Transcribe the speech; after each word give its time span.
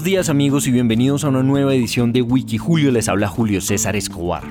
buenos 0.00 0.12
días 0.12 0.30
amigos 0.30 0.66
y 0.66 0.70
bienvenidos 0.70 1.24
a 1.24 1.28
una 1.28 1.42
nueva 1.42 1.74
edición 1.74 2.10
de 2.14 2.22
Wiki 2.22 2.56
Julio. 2.56 2.90
Les 2.90 3.06
habla 3.10 3.28
Julio 3.28 3.60
César 3.60 3.96
Escobar. 3.96 4.44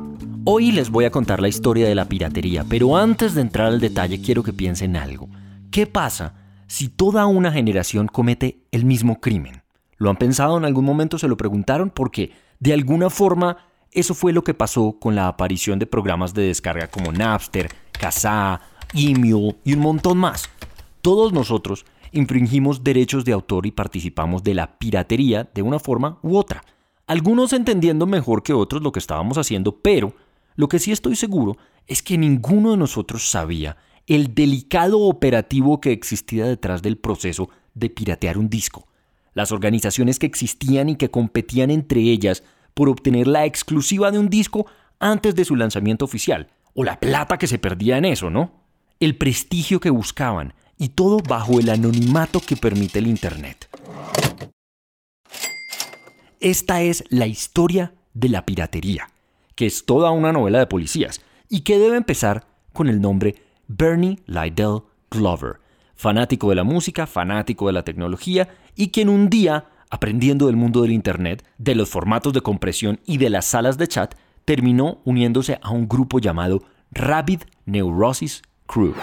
Hoy 0.46 0.72
les 0.72 0.92
voy 0.92 1.06
a 1.06 1.10
contar 1.10 1.42
la 1.42 1.48
historia 1.48 1.88
de 1.88 1.96
la 1.96 2.06
piratería, 2.06 2.64
pero 2.70 2.96
antes 2.96 3.34
de 3.34 3.42
entrar 3.42 3.66
al 3.66 3.80
detalle 3.80 4.22
quiero 4.22 4.44
que 4.44 4.54
piensen 4.54 4.96
algo. 4.96 5.28
¿Qué 5.72 5.88
pasa 5.88 6.36
si 6.68 6.88
toda 6.88 7.26
una 7.26 7.52
generación 7.52 8.06
comete 8.06 8.60
el 8.72 8.86
mismo 8.86 9.20
crimen? 9.20 9.64
¿Lo 9.98 10.12
han 10.12 10.18
pensado 10.18 10.56
en 10.56 10.66
algún 10.66 10.86
momento? 10.86 11.18
¿Se 11.18 11.28
lo 11.28 11.36
preguntaron? 11.36 11.90
Porque 11.90 12.32
de 12.60 12.74
alguna 12.74 13.10
forma 13.10 13.58
eso 13.92 14.14
fue 14.14 14.34
lo 14.34 14.44
que 14.44 14.54
pasó 14.54 14.98
con 15.00 15.16
la 15.16 15.28
aparición 15.28 15.80
de 15.80 15.88
programas 15.88 16.36
de 16.36 16.44
descarga 16.44 16.90
como 16.90 17.12
Napster, 17.12 17.70
Kazaa, 17.94 18.62
Email 18.94 19.56
y 19.64 19.74
un 19.74 19.80
montón 19.80 20.20
más. 20.20 20.48
Todos 21.02 21.34
nosotros 21.34 21.86
infringimos 22.12 22.84
derechos 22.84 23.26
de 23.26 23.34
autor 23.34 23.66
y 23.66 23.72
participamos 23.72 24.44
de 24.44 24.54
la 24.54 24.78
piratería 24.78 25.50
de 25.54 25.62
una 25.62 25.80
forma 25.80 26.20
u 26.22 26.38
otra. 26.38 26.64
Algunos 27.08 27.54
entendiendo 27.54 28.06
mejor 28.06 28.44
que 28.44 28.54
otros 28.54 28.82
lo 28.82 28.92
que 28.92 29.00
estábamos 29.00 29.38
haciendo, 29.38 29.80
pero 29.82 30.14
lo 30.56 30.68
que 30.68 30.80
sí 30.80 30.92
estoy 30.92 31.16
seguro 31.16 31.58
es 31.88 32.04
que 32.04 32.18
ninguno 32.18 32.72
de 32.72 32.78
nosotros 32.78 33.30
sabía 33.30 33.78
el 34.10 34.34
delicado 34.34 35.00
operativo 35.02 35.80
que 35.80 35.92
existía 35.92 36.46
detrás 36.46 36.82
del 36.82 36.98
proceso 36.98 37.50
de 37.76 37.90
piratear 37.92 38.38
un 38.40 38.50
disco. 38.50 38.88
Las 39.34 39.52
organizaciones 39.52 40.18
que 40.18 40.26
existían 40.26 40.90
y 40.90 40.96
que 40.96 41.12
competían 41.12 41.70
entre 41.70 42.02
ellas 42.02 42.44
por 42.74 42.90
obtener 42.90 43.28
la 43.28 43.46
exclusiva 43.46 44.10
de 44.10 44.18
un 44.18 44.30
disco 44.30 44.66
antes 45.00 45.36
de 45.36 45.46
su 45.46 45.56
lanzamiento 45.56 46.06
oficial, 46.06 46.48
o 46.74 46.84
la 46.84 47.00
plata 47.00 47.38
que 47.38 47.48
se 47.48 47.60
perdía 47.60 47.98
en 47.98 48.06
eso, 48.06 48.30
¿no? 48.30 48.52
El 49.00 49.16
prestigio 49.16 49.80
que 49.80 49.92
buscaban, 49.92 50.54
y 50.80 50.90
todo 50.90 51.20
bajo 51.20 51.60
el 51.60 51.70
anonimato 51.70 52.40
que 52.40 52.56
permite 52.56 52.98
el 52.98 53.08
Internet. 53.08 53.70
Esta 56.40 56.82
es 56.82 57.04
la 57.10 57.28
historia 57.28 57.94
de 58.14 58.30
la 58.30 58.46
piratería, 58.46 59.10
que 59.56 59.66
es 59.66 59.86
toda 59.86 60.10
una 60.12 60.32
novela 60.32 60.58
de 60.58 60.68
policías 60.68 61.22
y 61.50 61.62
que 61.62 61.78
debe 61.78 61.98
empezar 61.98 62.48
con 62.72 62.88
el 62.88 63.02
nombre 63.02 63.36
Bernie 63.68 64.20
Lydell 64.26 64.84
Glover, 65.12 65.60
fanático 65.96 66.50
de 66.50 66.56
la 66.56 66.64
música, 66.64 67.06
fanático 67.06 67.68
de 67.68 67.74
la 67.74 67.84
tecnología 67.84 68.48
y 68.74 68.90
quien 68.90 69.10
un 69.10 69.30
día, 69.30 69.66
aprendiendo 69.90 70.48
del 70.48 70.56
mundo 70.56 70.82
del 70.82 70.94
Internet, 70.94 71.46
de 71.58 71.76
los 71.76 71.90
formatos 71.90 72.32
de 72.32 72.42
compresión 72.42 73.02
y 73.06 73.18
de 73.18 73.30
las 73.30 73.46
salas 73.46 73.78
de 73.78 73.88
chat, 73.90 74.16
terminó 74.46 75.02
uniéndose 75.04 75.60
a 75.62 75.72
un 75.72 75.90
grupo 75.90 76.20
llamado 76.20 76.64
Rabid 76.92 77.42
Neurosis 77.66 78.44
Crew. 78.66 78.96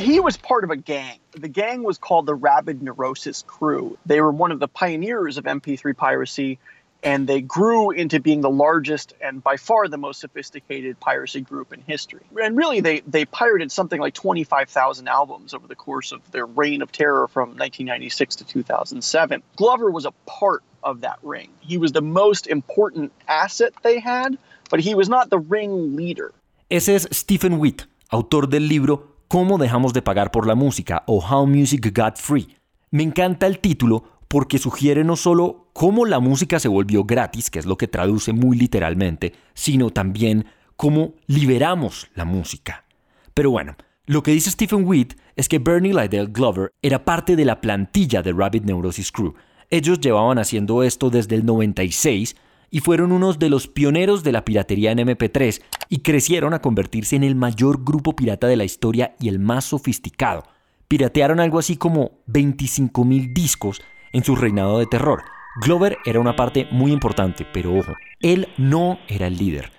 He 0.00 0.20
was 0.20 0.36
part 0.36 0.64
of 0.64 0.70
a 0.70 0.76
gang. 0.76 1.18
The 1.32 1.48
gang 1.48 1.82
was 1.82 1.98
called 1.98 2.26
the 2.26 2.34
Rabid 2.34 2.82
Neurosis 2.82 3.42
Crew. 3.46 3.98
They 4.06 4.20
were 4.20 4.32
one 4.32 4.52
of 4.52 4.60
the 4.60 4.68
pioneers 4.68 5.38
of 5.38 5.44
MP3 5.44 5.96
piracy, 5.96 6.58
and 7.02 7.26
they 7.26 7.40
grew 7.40 7.90
into 7.90 8.20
being 8.20 8.40
the 8.40 8.50
largest 8.50 9.14
and 9.20 9.42
by 9.42 9.56
far 9.56 9.88
the 9.88 9.96
most 9.96 10.20
sophisticated 10.20 11.00
piracy 11.00 11.40
group 11.40 11.72
in 11.72 11.80
history. 11.80 12.20
And 12.42 12.56
really, 12.56 12.80
they, 12.80 13.00
they 13.00 13.24
pirated 13.24 13.72
something 13.72 14.00
like 14.00 14.14
25,000 14.14 15.08
albums 15.08 15.54
over 15.54 15.66
the 15.66 15.76
course 15.76 16.12
of 16.12 16.20
their 16.30 16.46
reign 16.46 16.82
of 16.82 16.92
terror 16.92 17.28
from 17.28 17.50
1996 17.50 18.36
to 18.36 18.44
2007. 18.44 19.42
Glover 19.56 19.90
was 19.90 20.04
a 20.04 20.12
part 20.26 20.62
of 20.82 21.02
that 21.02 21.18
ring. 21.22 21.50
He 21.60 21.78
was 21.78 21.92
the 21.92 22.02
most 22.02 22.46
important 22.46 23.12
asset 23.28 23.72
they 23.82 23.98
had, 23.98 24.36
but 24.70 24.80
he 24.80 24.94
was 24.94 25.08
not 25.08 25.30
the 25.30 25.38
ring 25.38 25.96
leader. 25.96 26.32
Ese 26.70 26.88
es 26.90 27.08
Stephen 27.10 27.58
Witt, 27.58 27.86
autor 28.12 28.46
del 28.46 28.62
libro 28.62 29.09
¿Cómo 29.32 29.58
dejamos 29.58 29.92
de 29.92 30.02
pagar 30.02 30.32
por 30.32 30.44
la 30.44 30.56
música? 30.56 31.04
o 31.06 31.24
How 31.24 31.46
Music 31.46 31.96
Got 31.96 32.16
Free. 32.16 32.56
Me 32.90 33.04
encanta 33.04 33.46
el 33.46 33.60
título 33.60 34.02
porque 34.26 34.58
sugiere 34.58 35.04
no 35.04 35.14
solo 35.14 35.70
cómo 35.72 36.04
la 36.04 36.18
música 36.18 36.58
se 36.58 36.66
volvió 36.66 37.04
gratis, 37.04 37.48
que 37.48 37.60
es 37.60 37.64
lo 37.64 37.78
que 37.78 37.86
traduce 37.86 38.32
muy 38.32 38.58
literalmente, 38.58 39.34
sino 39.54 39.90
también 39.90 40.46
cómo 40.74 41.14
liberamos 41.28 42.08
la 42.16 42.24
música. 42.24 42.86
Pero 43.32 43.52
bueno, 43.52 43.76
lo 44.04 44.24
que 44.24 44.32
dice 44.32 44.50
Stephen 44.50 44.84
Witt 44.84 45.14
es 45.36 45.48
que 45.48 45.60
Bernie 45.60 45.94
Lydell 45.94 46.32
Glover 46.32 46.72
era 46.82 47.04
parte 47.04 47.36
de 47.36 47.44
la 47.44 47.60
plantilla 47.60 48.22
de 48.22 48.32
Rabbit 48.32 48.64
Neurosis 48.64 49.12
Crew. 49.12 49.34
Ellos 49.70 50.00
llevaban 50.00 50.40
haciendo 50.40 50.82
esto 50.82 51.08
desde 51.08 51.36
el 51.36 51.46
96 51.46 52.34
y 52.70 52.80
fueron 52.80 53.12
unos 53.12 53.38
de 53.38 53.50
los 53.50 53.66
pioneros 53.66 54.22
de 54.22 54.32
la 54.32 54.44
piratería 54.44 54.92
en 54.92 54.98
MP3 54.98 55.62
y 55.88 55.98
crecieron 55.98 56.54
a 56.54 56.60
convertirse 56.60 57.16
en 57.16 57.24
el 57.24 57.34
mayor 57.34 57.84
grupo 57.84 58.14
pirata 58.14 58.46
de 58.46 58.56
la 58.56 58.64
historia 58.64 59.16
y 59.18 59.28
el 59.28 59.38
más 59.38 59.64
sofisticado. 59.64 60.44
Piratearon 60.88 61.40
algo 61.40 61.58
así 61.58 61.76
como 61.76 62.12
25.000 62.28 63.32
discos 63.32 63.82
en 64.12 64.24
su 64.24 64.36
reinado 64.36 64.78
de 64.78 64.86
terror. 64.86 65.22
Glover 65.62 65.98
era 66.04 66.20
una 66.20 66.36
parte 66.36 66.68
muy 66.70 66.92
importante, 66.92 67.46
pero 67.52 67.74
ojo, 67.74 67.94
él 68.20 68.48
no 68.56 68.98
era 69.08 69.26
el 69.26 69.36
líder. 69.36 69.72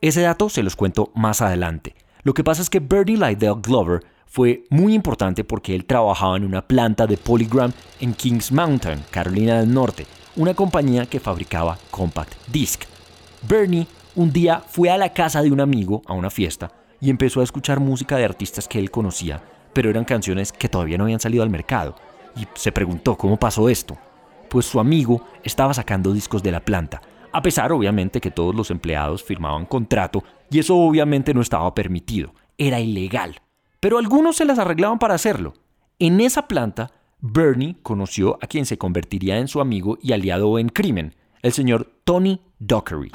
Ese 0.00 0.20
dato 0.20 0.48
se 0.48 0.62
los 0.62 0.76
cuento 0.76 1.10
más 1.14 1.42
adelante. 1.42 1.94
Lo 2.22 2.34
que 2.34 2.44
pasa 2.44 2.62
es 2.62 2.70
que 2.70 2.80
Bernie 2.80 3.16
Lydell 3.16 3.60
Glover 3.60 4.04
fue 4.26 4.64
muy 4.70 4.94
importante 4.94 5.42
porque 5.42 5.74
él 5.74 5.86
trabajaba 5.86 6.36
en 6.36 6.44
una 6.44 6.66
planta 6.66 7.06
de 7.06 7.16
Polygram 7.16 7.72
en 8.00 8.14
Kings 8.14 8.52
Mountain, 8.52 9.04
Carolina 9.10 9.58
del 9.60 9.72
Norte, 9.72 10.06
una 10.38 10.54
compañía 10.54 11.04
que 11.06 11.18
fabricaba 11.18 11.78
compact 11.90 12.32
disc. 12.46 12.84
Bernie 13.42 13.88
un 14.14 14.32
día 14.32 14.62
fue 14.68 14.88
a 14.88 14.96
la 14.96 15.12
casa 15.12 15.42
de 15.42 15.50
un 15.50 15.60
amigo 15.60 16.00
a 16.06 16.12
una 16.12 16.30
fiesta 16.30 16.70
y 17.00 17.10
empezó 17.10 17.40
a 17.40 17.44
escuchar 17.44 17.80
música 17.80 18.16
de 18.16 18.24
artistas 18.24 18.68
que 18.68 18.78
él 18.78 18.90
conocía, 18.90 19.42
pero 19.72 19.90
eran 19.90 20.04
canciones 20.04 20.52
que 20.52 20.68
todavía 20.68 20.96
no 20.96 21.04
habían 21.04 21.18
salido 21.18 21.42
al 21.42 21.50
mercado. 21.50 21.96
Y 22.36 22.46
se 22.54 22.70
preguntó 22.70 23.16
cómo 23.16 23.36
pasó 23.36 23.68
esto. 23.68 23.96
Pues 24.48 24.64
su 24.64 24.78
amigo 24.78 25.22
estaba 25.42 25.74
sacando 25.74 26.12
discos 26.12 26.42
de 26.42 26.52
la 26.52 26.60
planta, 26.60 27.02
a 27.32 27.42
pesar 27.42 27.72
obviamente 27.72 28.20
que 28.20 28.30
todos 28.30 28.54
los 28.54 28.70
empleados 28.70 29.24
firmaban 29.24 29.66
contrato 29.66 30.22
y 30.50 30.60
eso 30.60 30.76
obviamente 30.76 31.34
no 31.34 31.40
estaba 31.40 31.74
permitido, 31.74 32.32
era 32.56 32.78
ilegal. 32.78 33.40
Pero 33.80 33.98
algunos 33.98 34.36
se 34.36 34.44
las 34.44 34.60
arreglaban 34.60 35.00
para 35.00 35.14
hacerlo. 35.14 35.54
En 35.98 36.20
esa 36.20 36.46
planta 36.46 36.92
Bernie 37.20 37.76
conoció 37.82 38.38
a 38.40 38.46
quien 38.46 38.64
se 38.64 38.78
convertiría 38.78 39.38
en 39.38 39.48
su 39.48 39.60
amigo 39.60 39.98
y 40.00 40.12
aliado 40.12 40.56
en 40.58 40.68
crimen, 40.68 41.16
el 41.42 41.52
señor 41.52 41.90
Tony 42.04 42.40
Dockery. 42.60 43.10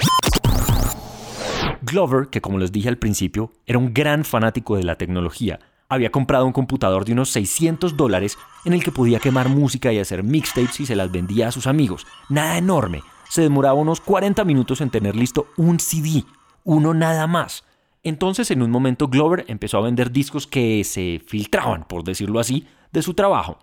Glover, 1.81 2.27
que 2.27 2.41
como 2.41 2.57
les 2.57 2.73
dije 2.73 2.89
al 2.89 2.97
principio, 2.97 3.53
era 3.65 3.77
un 3.79 3.93
gran 3.93 4.25
fanático 4.25 4.75
de 4.75 4.83
la 4.83 4.97
tecnología, 4.97 5.59
había 5.87 6.11
comprado 6.11 6.45
un 6.45 6.51
computador 6.51 7.05
de 7.05 7.13
unos 7.13 7.29
600 7.29 7.95
dólares 7.95 8.37
en 8.65 8.73
el 8.73 8.83
que 8.83 8.91
podía 8.91 9.19
quemar 9.19 9.47
música 9.47 9.93
y 9.93 9.99
hacer 9.99 10.23
mixtapes 10.23 10.81
y 10.81 10.85
se 10.85 10.95
las 10.97 11.11
vendía 11.11 11.47
a 11.47 11.51
sus 11.51 11.67
amigos. 11.67 12.05
Nada 12.27 12.57
enorme. 12.57 13.03
Se 13.29 13.41
demoraba 13.41 13.75
unos 13.75 14.01
40 14.01 14.43
minutos 14.43 14.81
en 14.81 14.89
tener 14.89 15.15
listo 15.15 15.47
un 15.55 15.79
CD, 15.79 16.25
uno 16.65 16.93
nada 16.93 17.25
más. 17.27 17.63
Entonces 18.03 18.51
en 18.51 18.63
un 18.63 18.71
momento 18.71 19.07
Glover 19.07 19.45
empezó 19.47 19.77
a 19.77 19.81
vender 19.81 20.11
discos 20.11 20.45
que 20.45 20.83
se 20.83 21.21
filtraban, 21.25 21.85
por 21.85 22.03
decirlo 22.03 22.39
así, 22.39 22.67
de 22.91 23.01
su 23.01 23.13
trabajo 23.13 23.59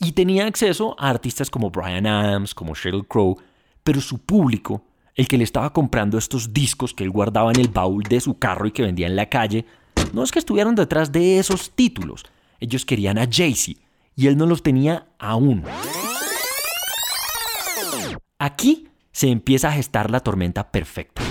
y 0.00 0.12
tenía 0.12 0.46
acceso 0.46 0.96
a 0.98 1.10
artistas 1.10 1.50
como 1.50 1.70
Brian 1.70 2.06
Adams, 2.06 2.54
como 2.54 2.74
Sheryl 2.74 3.06
Crow, 3.06 3.36
pero 3.84 4.00
su 4.00 4.18
público, 4.18 4.82
el 5.14 5.28
que 5.28 5.36
le 5.36 5.44
estaba 5.44 5.72
comprando 5.72 6.16
estos 6.16 6.54
discos 6.54 6.94
que 6.94 7.04
él 7.04 7.10
guardaba 7.10 7.52
en 7.52 7.60
el 7.60 7.68
baúl 7.68 8.02
de 8.04 8.20
su 8.20 8.38
carro 8.38 8.66
y 8.66 8.72
que 8.72 8.82
vendía 8.82 9.06
en 9.06 9.14
la 9.14 9.28
calle, 9.28 9.66
no 10.14 10.22
es 10.22 10.32
que 10.32 10.38
estuvieran 10.38 10.74
detrás 10.74 11.12
de 11.12 11.38
esos 11.38 11.70
títulos, 11.72 12.24
ellos 12.60 12.86
querían 12.86 13.18
a 13.18 13.28
Jay-Z 13.30 13.78
y 14.16 14.26
él 14.26 14.38
no 14.38 14.46
los 14.46 14.62
tenía 14.62 15.06
aún. 15.18 15.64
Aquí 18.38 18.88
se 19.12 19.28
empieza 19.28 19.68
a 19.68 19.72
gestar 19.72 20.10
la 20.10 20.20
tormenta 20.20 20.70
perfecta. 20.72 21.22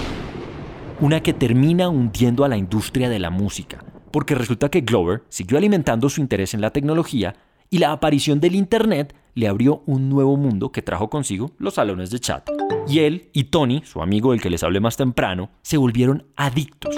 Una 0.99 1.23
que 1.23 1.33
termina 1.33 1.89
hundiendo 1.89 2.43
a 2.45 2.47
la 2.47 2.57
industria 2.57 3.09
de 3.09 3.17
la 3.17 3.31
música, 3.31 3.83
porque 4.11 4.35
resulta 4.35 4.69
que 4.69 4.81
Glover 4.81 5.23
siguió 5.29 5.57
alimentando 5.57 6.07
su 6.09 6.21
interés 6.21 6.53
en 6.53 6.61
la 6.61 6.71
tecnología 6.71 7.35
y 7.69 7.77
la 7.77 7.91
aparición 7.91 8.39
del 8.39 8.55
Internet 8.55 9.15
le 9.35 9.47
abrió 9.47 9.83
un 9.85 10.09
nuevo 10.09 10.35
mundo 10.37 10.71
que 10.71 10.81
trajo 10.81 11.09
consigo 11.09 11.51
los 11.57 11.75
salones 11.75 12.09
de 12.09 12.19
chat. 12.19 12.49
Y 12.87 12.99
él 12.99 13.29
y 13.33 13.45
Tony, 13.45 13.83
su 13.85 14.01
amigo 14.01 14.31
del 14.31 14.41
que 14.41 14.49
les 14.49 14.63
hablé 14.63 14.79
más 14.79 14.97
temprano, 14.97 15.49
se 15.61 15.77
volvieron 15.77 16.25
adictos. 16.35 16.95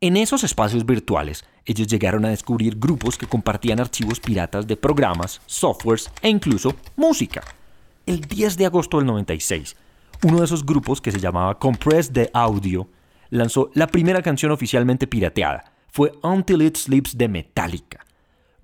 En 0.00 0.16
esos 0.16 0.44
espacios 0.44 0.84
virtuales, 0.84 1.44
ellos 1.64 1.88
llegaron 1.88 2.24
a 2.24 2.28
descubrir 2.28 2.78
grupos 2.78 3.16
que 3.16 3.26
compartían 3.26 3.80
archivos 3.80 4.20
piratas 4.20 4.66
de 4.66 4.76
programas, 4.76 5.40
softwares 5.46 6.10
e 6.20 6.28
incluso 6.28 6.74
música. 6.96 7.42
El 8.04 8.20
10 8.20 8.58
de 8.58 8.66
agosto 8.66 8.98
del 8.98 9.06
96, 9.06 9.76
uno 10.24 10.40
de 10.40 10.44
esos 10.44 10.64
grupos 10.66 11.00
que 11.00 11.10
se 11.10 11.20
llamaba 11.20 11.58
Compress 11.58 12.12
the 12.12 12.30
Audio 12.34 12.86
lanzó 13.30 13.70
la 13.72 13.86
primera 13.86 14.20
canción 14.20 14.52
oficialmente 14.52 15.06
pirateada. 15.06 15.72
Fue 15.88 16.12
Until 16.22 16.62
It 16.62 16.76
Sleeps 16.76 17.16
de 17.16 17.28
Metallica. 17.28 18.03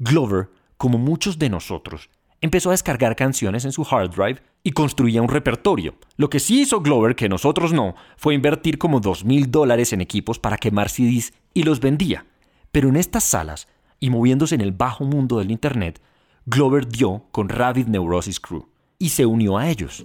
Glover, 0.03 0.49
como 0.79 0.97
muchos 0.97 1.39
de 1.39 1.51
nosotros, 1.51 2.09
empezó 2.41 2.71
a 2.71 2.73
descargar 2.73 3.17
canciones 3.17 3.67
en 3.67 3.73
su 3.73 3.83
hard 3.83 4.09
drive 4.09 4.43
y 4.63 4.71
construía 4.71 5.21
un 5.21 5.29
repertorio. 5.29 5.95
Lo 6.17 6.31
que 6.31 6.41
sí 6.41 6.63
hizo 6.63 6.81
Glover, 6.81 7.15
que 7.15 7.29
nosotros 7.29 7.75
no, 7.75 7.95
fue 8.17 8.33
invertir 8.33 8.79
como 8.79 9.01
dos 9.01 9.27
mil 9.27 9.51
dólares 9.51 9.93
en 9.93 10.01
equipos 10.01 10.39
para 10.39 10.57
quemar 10.57 10.89
CDs 10.89 11.35
y 11.53 11.65
los 11.65 11.81
vendía. 11.81 12.25
Pero 12.73 12.89
en 12.89 12.97
estas 12.97 13.25
salas, 13.25 13.69
y 13.99 14.09
moviéndose 14.09 14.55
en 14.55 14.63
el 14.63 14.73
bajo 14.73 15.05
mundo 15.05 15.39
del 15.39 15.51
Internet, 15.51 16.01
Glover 16.47 16.89
dio 16.89 17.27
con 17.31 17.51
Rabbit 17.51 17.89
Neurosis 17.89 18.41
Crew. 18.41 18.67
y 18.99 19.11
se 19.11 19.27
unió 19.27 19.59
a 19.59 19.69
ellos. 19.69 20.03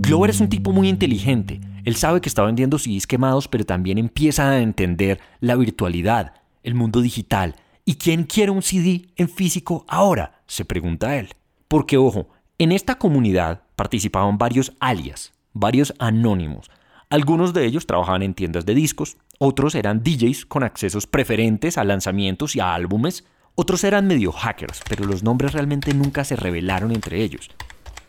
Glover 0.00 0.30
es 0.30 0.40
un 0.40 0.48
tipo 0.48 0.72
muy 0.72 0.88
inteligente. 0.88 1.60
Él 1.84 1.96
sabe 1.96 2.22
que 2.22 2.28
está 2.30 2.42
vendiendo 2.42 2.78
CDs 2.78 3.06
quemados, 3.06 3.48
pero 3.48 3.64
también 3.64 3.98
empieza 3.98 4.50
a 4.50 4.60
entender 4.60 5.20
la 5.40 5.56
virtualidad, 5.56 6.39
el 6.62 6.74
mundo 6.74 7.00
digital. 7.00 7.56
¿Y 7.84 7.96
quién 7.96 8.24
quiere 8.24 8.50
un 8.50 8.62
CD 8.62 9.08
en 9.16 9.28
físico 9.28 9.84
ahora? 9.88 10.42
se 10.46 10.64
pregunta 10.64 11.16
él. 11.16 11.34
Porque, 11.68 11.96
ojo, 11.96 12.28
en 12.58 12.72
esta 12.72 12.96
comunidad 12.96 13.62
participaban 13.76 14.36
varios 14.36 14.72
alias, 14.80 15.32
varios 15.52 15.94
anónimos. 15.98 16.70
Algunos 17.08 17.54
de 17.54 17.64
ellos 17.64 17.86
trabajaban 17.86 18.22
en 18.22 18.34
tiendas 18.34 18.66
de 18.66 18.74
discos, 18.74 19.16
otros 19.38 19.74
eran 19.74 20.02
DJs 20.02 20.46
con 20.46 20.62
accesos 20.62 21.06
preferentes 21.06 21.78
a 21.78 21.84
lanzamientos 21.84 22.54
y 22.54 22.60
a 22.60 22.74
álbumes, 22.74 23.24
otros 23.54 23.84
eran 23.84 24.06
medio 24.06 24.32
hackers, 24.32 24.82
pero 24.88 25.04
los 25.04 25.22
nombres 25.22 25.52
realmente 25.52 25.94
nunca 25.94 26.24
se 26.24 26.36
revelaron 26.36 26.92
entre 26.92 27.22
ellos. 27.22 27.50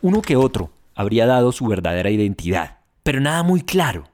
Uno 0.02 0.22
que 0.22 0.36
otro 0.36 0.70
habría 0.94 1.26
dado 1.26 1.52
su 1.52 1.66
verdadera 1.66 2.10
identidad, 2.10 2.80
pero 3.02 3.20
nada 3.20 3.42
muy 3.42 3.62
claro. 3.62 4.04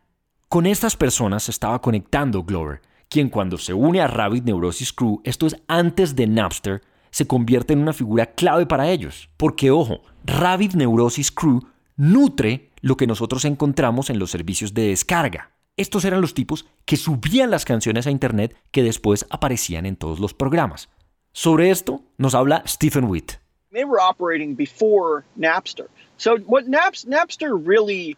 Con 0.48 0.66
estas 0.66 0.96
personas 0.96 1.42
se 1.44 1.50
estaba 1.50 1.80
conectando 1.80 2.44
Glover, 2.44 2.80
quien 3.08 3.30
cuando 3.30 3.58
se 3.58 3.72
une 3.72 4.00
a 4.00 4.06
Rabbit 4.06 4.44
Neurosis 4.44 4.92
Crew, 4.92 5.20
esto 5.24 5.46
es 5.46 5.56
antes 5.66 6.14
de 6.14 6.26
Napster, 6.26 6.82
se 7.10 7.26
convierte 7.26 7.72
en 7.72 7.80
una 7.80 7.92
figura 7.92 8.26
clave 8.26 8.66
para 8.66 8.90
ellos. 8.90 9.30
Porque 9.36 9.70
ojo, 9.70 10.02
Rabbit 10.24 10.74
Neurosis 10.74 11.32
Crew 11.32 11.60
nutre 11.96 12.70
lo 12.80 12.96
que 12.96 13.06
nosotros 13.06 13.44
encontramos 13.44 14.10
en 14.10 14.18
los 14.18 14.30
servicios 14.30 14.74
de 14.74 14.88
descarga. 14.88 15.50
Estos 15.76 16.04
eran 16.04 16.20
los 16.20 16.34
tipos 16.34 16.66
que 16.84 16.96
subían 16.96 17.50
las 17.50 17.64
canciones 17.64 18.06
a 18.06 18.10
internet 18.10 18.56
que 18.70 18.82
después 18.82 19.26
aparecían 19.30 19.86
en 19.86 19.96
todos 19.96 20.18
los 20.18 20.34
programas. 20.34 20.88
Sobre 21.32 21.70
esto 21.70 22.02
nos 22.18 22.34
habla 22.34 22.62
Stephen 22.66 23.04
Witt. 23.04 23.34
They 23.72 23.84
were 23.84 24.00
operating 24.00 24.54
before 24.54 25.24
Napster. 25.36 25.86
So 26.16 26.38
what 26.46 26.64
Naps, 26.66 27.04
Napster 27.06 27.54
really 27.54 28.16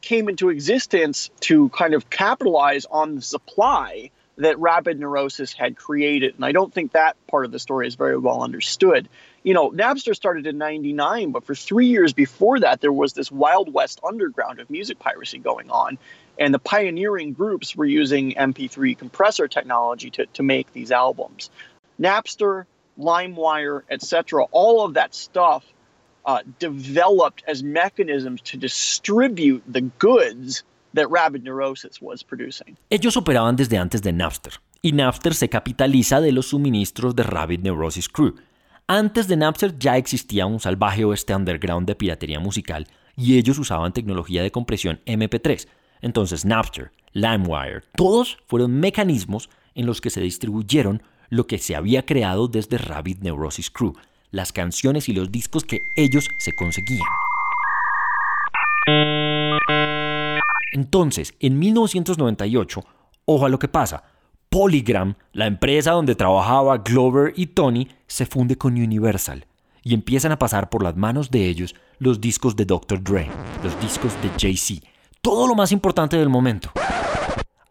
came 0.00 0.28
into 0.28 0.50
existence 0.50 1.30
to 1.40 1.70
kind 1.70 1.94
of 1.94 2.08
capitalize 2.10 2.86
on 2.90 3.16
the 3.16 3.22
supply 3.22 4.10
that 4.38 4.58
Rapid 4.58 5.00
Neurosis 5.00 5.52
had 5.52 5.76
created. 5.76 6.36
And 6.36 6.44
I 6.44 6.52
don't 6.52 6.72
think 6.72 6.92
that 6.92 7.16
part 7.26 7.44
of 7.44 7.50
the 7.50 7.58
story 7.58 7.88
is 7.88 7.96
very 7.96 8.16
well 8.16 8.42
understood. 8.42 9.08
You 9.42 9.52
know, 9.52 9.70
Napster 9.70 10.14
started 10.14 10.46
in 10.46 10.58
99, 10.58 11.32
but 11.32 11.44
for 11.44 11.54
three 11.54 11.86
years 11.86 12.12
before 12.12 12.60
that, 12.60 12.80
there 12.80 12.92
was 12.92 13.12
this 13.12 13.32
Wild 13.32 13.72
West 13.72 14.00
underground 14.06 14.60
of 14.60 14.70
music 14.70 14.98
piracy 14.98 15.38
going 15.38 15.70
on. 15.70 15.98
And 16.38 16.54
the 16.54 16.60
pioneering 16.60 17.32
groups 17.32 17.74
were 17.74 17.84
using 17.84 18.32
MP3 18.34 18.96
compressor 18.96 19.48
technology 19.48 20.10
to, 20.10 20.26
to 20.26 20.42
make 20.44 20.72
these 20.72 20.92
albums. 20.92 21.50
Napster, 22.00 22.66
LimeWire, 22.98 23.82
etc., 23.90 24.44
all 24.52 24.84
of 24.84 24.94
that 24.94 25.14
stuff 25.14 25.64
uh, 26.24 26.42
developed 26.60 27.42
as 27.46 27.62
mechanisms 27.62 28.40
to 28.42 28.56
distribute 28.56 29.64
the 29.66 29.80
goods 29.80 30.62
that 30.94 31.06
Rabid 31.10 31.42
Neurosis 31.42 32.00
was 32.00 32.24
producing. 32.24 32.76
Ellos 32.90 33.16
operaban 33.16 33.56
desde 33.56 33.78
antes 33.78 34.02
de 34.02 34.12
Napster, 34.12 34.54
y 34.82 34.92
Napster 34.92 35.34
se 35.34 35.48
capitaliza 35.48 36.20
de 36.20 36.32
los 36.32 36.48
suministros 36.48 37.14
de 37.14 37.22
Rabid 37.22 37.60
Neurosis 37.60 38.08
Crew. 38.08 38.34
Antes 38.86 39.28
de 39.28 39.36
Napster 39.36 39.78
ya 39.78 39.96
existía 39.96 40.46
un 40.46 40.60
salvaje 40.60 41.04
oeste 41.04 41.34
underground 41.34 41.86
de 41.86 41.94
piratería 41.94 42.40
musical 42.40 42.86
y 43.16 43.36
ellos 43.36 43.58
usaban 43.58 43.92
tecnología 43.92 44.42
de 44.42 44.50
compresión 44.50 45.00
MP3. 45.04 45.68
Entonces 46.00 46.44
Napster, 46.44 46.92
LimeWire, 47.12 47.82
todos 47.96 48.38
fueron 48.46 48.78
mecanismos 48.80 49.50
en 49.74 49.86
los 49.86 50.00
que 50.00 50.10
se 50.10 50.20
distribuyeron 50.20 51.02
lo 51.28 51.46
que 51.46 51.58
se 51.58 51.76
había 51.76 52.06
creado 52.06 52.48
desde 52.48 52.78
Rabid 52.78 53.18
Neurosis 53.18 53.70
Crew, 53.70 53.94
las 54.30 54.52
canciones 54.52 55.08
y 55.08 55.12
los 55.12 55.30
discos 55.30 55.64
que 55.64 55.80
ellos 55.96 56.28
se 56.38 56.52
conseguían. 56.52 57.06
Entonces, 60.72 61.34
en 61.40 61.58
1998, 61.58 62.84
ojo 63.24 63.46
a 63.46 63.48
lo 63.48 63.58
que 63.58 63.68
pasa, 63.68 64.04
Polygram, 64.50 65.14
la 65.32 65.46
empresa 65.46 65.92
donde 65.92 66.14
trabajaba 66.14 66.78
Glover 66.78 67.32
y 67.36 67.46
Tony, 67.46 67.88
se 68.06 68.26
funde 68.26 68.56
con 68.56 68.74
Universal 68.74 69.46
y 69.82 69.94
empiezan 69.94 70.32
a 70.32 70.38
pasar 70.38 70.70
por 70.70 70.82
las 70.82 70.96
manos 70.96 71.30
de 71.30 71.46
ellos 71.46 71.74
los 71.98 72.20
discos 72.20 72.56
de 72.56 72.64
Dr. 72.64 73.02
Dre, 73.02 73.30
los 73.62 73.78
discos 73.80 74.12
de 74.22 74.30
Jay-Z, 74.38 74.86
todo 75.20 75.46
lo 75.46 75.54
más 75.54 75.72
importante 75.72 76.16
del 76.16 76.28
momento. 76.28 76.70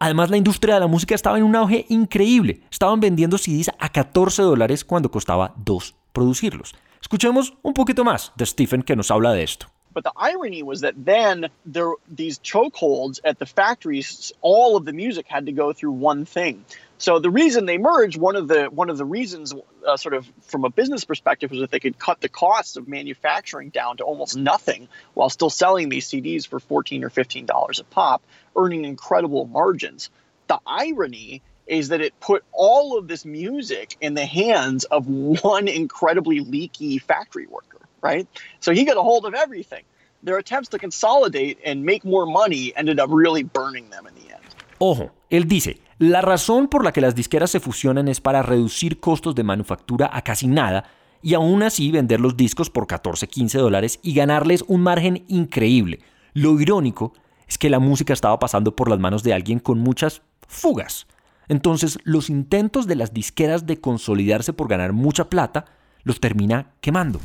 Además, 0.00 0.30
la 0.30 0.36
industria 0.36 0.74
de 0.74 0.80
la 0.80 0.86
música 0.86 1.14
estaba 1.14 1.38
en 1.38 1.44
un 1.44 1.56
auge 1.56 1.84
increíble. 1.88 2.62
Estaban 2.70 3.00
vendiendo 3.00 3.36
CDs 3.36 3.70
a 3.80 3.88
14 3.88 4.42
dólares 4.42 4.84
cuando 4.84 5.10
costaba 5.10 5.54
2 5.56 5.94
producirlos. 6.12 6.74
Escuchemos 7.00 7.54
un 7.62 7.74
poquito 7.74 8.04
más 8.04 8.32
de 8.36 8.46
Stephen 8.46 8.82
que 8.82 8.94
nos 8.94 9.10
habla 9.10 9.32
de 9.32 9.42
esto. 9.42 9.66
But 9.98 10.04
the 10.04 10.12
irony 10.16 10.62
was 10.62 10.82
that 10.82 10.94
then 10.96 11.48
there 11.66 11.90
these 12.08 12.38
chokeholds 12.38 13.18
at 13.24 13.40
the 13.40 13.46
factories, 13.46 14.30
all 14.42 14.76
of 14.76 14.84
the 14.84 14.92
music 14.92 15.26
had 15.26 15.46
to 15.46 15.52
go 15.52 15.72
through 15.72 15.90
one 15.90 16.24
thing. 16.24 16.64
So 16.98 17.18
the 17.18 17.30
reason 17.30 17.66
they 17.66 17.78
merged, 17.78 18.16
one 18.16 18.36
of 18.36 18.46
the 18.46 18.66
one 18.66 18.90
of 18.90 18.96
the 18.96 19.04
reasons, 19.04 19.52
uh, 19.84 19.96
sort 19.96 20.14
of 20.14 20.30
from 20.42 20.64
a 20.64 20.70
business 20.70 21.04
perspective, 21.04 21.50
was 21.50 21.58
that 21.62 21.72
they 21.72 21.80
could 21.80 21.98
cut 21.98 22.20
the 22.20 22.28
costs 22.28 22.76
of 22.76 22.86
manufacturing 22.86 23.70
down 23.70 23.96
to 23.96 24.04
almost 24.04 24.36
nothing, 24.36 24.86
while 25.14 25.30
still 25.30 25.50
selling 25.50 25.88
these 25.88 26.06
CDs 26.06 26.46
for 26.46 26.60
fourteen 26.60 27.02
or 27.02 27.10
fifteen 27.10 27.44
dollars 27.44 27.80
a 27.80 27.84
pop, 27.84 28.22
earning 28.54 28.84
incredible 28.84 29.46
margins. 29.46 30.10
The 30.46 30.60
irony 30.64 31.42
is 31.66 31.88
that 31.88 32.00
it 32.00 32.20
put 32.20 32.44
all 32.52 32.96
of 32.96 33.08
this 33.08 33.24
music 33.24 33.96
in 34.00 34.14
the 34.14 34.26
hands 34.26 34.84
of 34.84 35.08
one 35.08 35.66
incredibly 35.66 36.38
leaky 36.38 36.98
factory 36.98 37.48
worker, 37.48 37.80
right? 38.02 38.28
So 38.60 38.72
he 38.72 38.84
got 38.84 38.96
a 38.96 39.02
hold 39.02 39.24
of 39.24 39.34
everything. 39.34 39.84
Their 40.22 40.38
attempts 40.38 40.68
to 40.70 40.78
consolidate 40.78 41.58
and 41.64 41.84
make 41.84 42.04
more 42.04 42.26
money 42.26 42.72
ended 42.76 42.98
up 42.98 43.10
really 43.10 43.44
burning 43.44 43.90
them 43.90 44.06
in 44.06 44.14
the 44.14 44.32
end. 44.32 44.42
Ojo, 44.78 45.12
él 45.30 45.46
dice, 45.46 45.80
la 45.98 46.20
razón 46.20 46.68
por 46.68 46.84
la 46.84 46.92
que 46.92 47.00
las 47.00 47.14
disqueras 47.14 47.50
se 47.50 47.60
fusionan 47.60 48.08
es 48.08 48.20
para 48.20 48.42
reducir 48.42 49.00
costos 49.00 49.34
de 49.34 49.42
manufactura 49.42 50.10
a 50.12 50.22
casi 50.22 50.46
nada 50.46 50.84
y 51.22 51.34
aún 51.34 51.62
así 51.62 51.90
vender 51.90 52.20
los 52.20 52.36
discos 52.36 52.70
por 52.70 52.86
14, 52.86 53.26
15 53.26 53.58
dólares 53.58 53.98
y 54.02 54.14
ganarles 54.14 54.64
un 54.68 54.82
margen 54.82 55.24
increíble. 55.28 56.00
Lo 56.34 56.60
irónico 56.60 57.14
es 57.48 57.58
que 57.58 57.70
la 57.70 57.80
música 57.80 58.12
estaba 58.12 58.38
pasando 58.38 58.76
por 58.76 58.88
las 58.88 58.98
manos 58.98 59.22
de 59.22 59.34
alguien 59.34 59.58
con 59.58 59.80
muchas 59.80 60.22
fugas. 60.46 61.06
Entonces, 61.48 61.98
los 62.04 62.30
intentos 62.30 62.86
de 62.86 62.94
las 62.94 63.12
disqueras 63.12 63.66
de 63.66 63.80
consolidarse 63.80 64.52
por 64.52 64.68
ganar 64.68 64.92
mucha 64.92 65.28
plata 65.28 65.64
los 66.04 66.20
termina 66.20 66.72
quemando. 66.80 67.20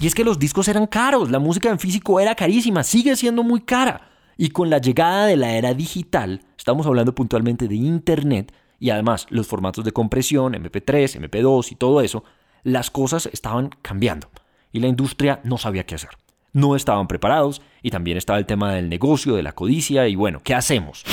Y 0.00 0.06
es 0.06 0.14
que 0.14 0.24
los 0.24 0.38
discos 0.38 0.66
eran 0.68 0.86
caros, 0.86 1.30
la 1.30 1.38
música 1.38 1.68
en 1.68 1.78
físico 1.78 2.18
era 2.20 2.34
carísima, 2.34 2.82
sigue 2.82 3.14
siendo 3.16 3.42
muy 3.42 3.60
cara. 3.60 4.08
Y 4.36 4.48
con 4.48 4.70
la 4.70 4.78
llegada 4.78 5.26
de 5.26 5.36
la 5.36 5.52
era 5.52 5.74
digital, 5.74 6.40
estamos 6.56 6.86
hablando 6.86 7.14
puntualmente 7.14 7.68
de 7.68 7.74
Internet, 7.74 8.54
y 8.78 8.90
además 8.90 9.26
los 9.28 9.46
formatos 9.46 9.84
de 9.84 9.92
compresión, 9.92 10.54
MP3, 10.54 11.20
MP2 11.20 11.72
y 11.72 11.74
todo 11.74 12.00
eso, 12.00 12.24
las 12.62 12.90
cosas 12.90 13.28
estaban 13.30 13.68
cambiando. 13.82 14.30
Y 14.72 14.80
la 14.80 14.88
industria 14.88 15.40
no 15.44 15.58
sabía 15.58 15.84
qué 15.84 15.96
hacer 15.96 16.10
no 16.52 16.76
estaban 16.76 17.06
preparados 17.06 17.62
y 17.82 17.90
también 17.90 18.16
estaba 18.16 18.38
el 18.38 18.46
tema 18.46 18.74
del 18.74 18.88
negocio, 18.88 19.36
de 19.36 19.42
la 19.42 19.52
codicia 19.52 20.08
y 20.08 20.16
bueno, 20.16 20.40
¿qué 20.42 20.54
hacemos? 20.54 21.04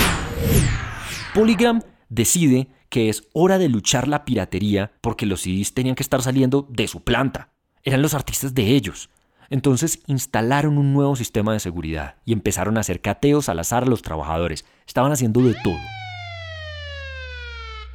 Polygram 1.34 1.82
decide 2.10 2.68
que 2.90 3.10
es 3.10 3.28
hora 3.34 3.58
de 3.58 3.70
luchar 3.70 4.08
la 4.08 4.26
piratería 4.26 4.92
porque 5.02 5.26
los 5.26 5.42
CDs 5.42 5.74
tenían 5.74 5.96
que 5.96 6.04
estar 6.04 6.22
saliendo 6.22 6.68
de 6.70 6.88
su 6.88 7.04
planta. 7.04 7.50
Eran 7.88 8.02
los 8.02 8.14
artistas 8.14 8.54
de 8.54 8.64
ellos. 8.76 9.10
Entonces 9.50 10.02
instalaron 10.08 10.78
un 10.78 10.92
nuevo 10.92 11.16
sistema 11.16 11.54
de 11.54 11.62
seguridad 11.62 12.16
y 12.26 12.34
empezaron 12.34 12.76
a 12.76 12.82
hacer 12.82 13.00
cateos 13.00 13.48
al 13.48 13.60
azar 13.60 13.84
a 13.84 13.86
los 13.86 14.02
trabajadores. 14.02 14.66
Estaban 14.86 15.14
haciendo 15.14 15.40
de 15.40 15.56
todo. 15.64 15.78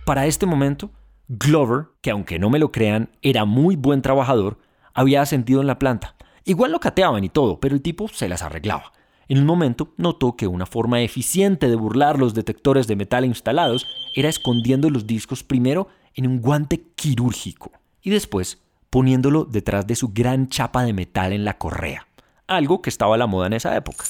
Para 0.06 0.24
este 0.24 0.46
momento, 0.46 0.90
Glover, 1.28 1.88
que 2.00 2.10
aunque 2.10 2.38
no 2.38 2.48
me 2.48 2.58
lo 2.58 2.72
crean, 2.72 3.10
era 3.20 3.44
muy 3.44 3.76
buen 3.76 4.00
trabajador, 4.00 4.56
había 4.94 5.20
ascendido 5.20 5.60
en 5.60 5.66
la 5.66 5.78
planta 5.78 6.16
Igual 6.46 6.72
lo 6.72 6.80
cateaban 6.80 7.22
y 7.22 7.28
todo, 7.28 7.60
pero 7.60 7.74
el 7.74 7.82
tipo 7.82 8.08
se 8.08 8.30
las 8.30 8.40
arreglaba. 8.40 8.94
En 9.28 9.36
un 9.36 9.44
momento 9.44 9.92
notó 9.98 10.36
que 10.36 10.46
una 10.46 10.64
forma 10.64 11.02
eficiente 11.02 11.68
de 11.68 11.76
burlar 11.76 12.18
los 12.18 12.32
detectores 12.32 12.86
de 12.86 12.96
metal 12.96 13.26
instalados 13.26 13.86
era 14.16 14.30
escondiendo 14.30 14.88
los 14.88 15.06
discos 15.06 15.44
primero 15.44 15.88
en 16.14 16.26
un 16.26 16.40
guante 16.40 16.82
quirúrgico 16.96 17.72
y 18.00 18.08
después 18.08 18.62
poniéndolo 18.92 19.46
detrás 19.46 19.86
de 19.86 19.96
su 19.96 20.12
gran 20.12 20.48
chapa 20.48 20.84
de 20.84 20.92
metal 20.92 21.32
en 21.32 21.46
la 21.46 21.56
correa, 21.56 22.06
algo 22.46 22.82
que 22.82 22.90
estaba 22.90 23.14
a 23.14 23.18
la 23.18 23.26
moda 23.26 23.46
en 23.46 23.54
esa 23.54 23.74
época. 23.74 24.04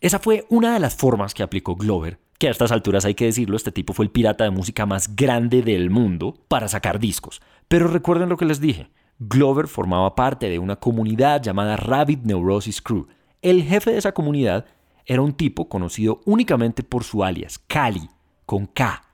Esa 0.00 0.18
fue 0.18 0.46
una 0.48 0.72
de 0.72 0.80
las 0.80 0.96
formas 0.96 1.34
que 1.34 1.42
aplicó 1.42 1.76
Glover, 1.76 2.18
que 2.38 2.48
a 2.48 2.50
estas 2.50 2.72
alturas 2.72 3.04
hay 3.04 3.14
que 3.14 3.26
decirlo, 3.26 3.54
este 3.54 3.70
tipo 3.70 3.92
fue 3.92 4.06
el 4.06 4.10
pirata 4.10 4.44
de 4.44 4.50
música 4.50 4.86
más 4.86 5.14
grande 5.14 5.60
del 5.60 5.90
mundo 5.90 6.38
para 6.48 6.68
sacar 6.68 6.98
discos. 7.00 7.42
Pero 7.68 7.86
recuerden 7.86 8.30
lo 8.30 8.38
que 8.38 8.46
les 8.46 8.62
dije, 8.62 8.88
Glover 9.18 9.68
formaba 9.68 10.14
parte 10.14 10.48
de 10.48 10.58
una 10.58 10.76
comunidad 10.76 11.42
llamada 11.42 11.76
Rabbit 11.76 12.22
Neurosis 12.22 12.80
Crew. 12.80 13.08
El 13.42 13.62
jefe 13.62 13.90
de 13.90 13.98
esa 13.98 14.12
comunidad 14.12 14.64
era 15.04 15.20
un 15.20 15.34
tipo 15.34 15.68
conocido 15.68 16.22
únicamente 16.24 16.82
por 16.82 17.04
su 17.04 17.24
alias, 17.24 17.58
Cali, 17.58 18.08
con 18.46 18.64
K. 18.64 19.04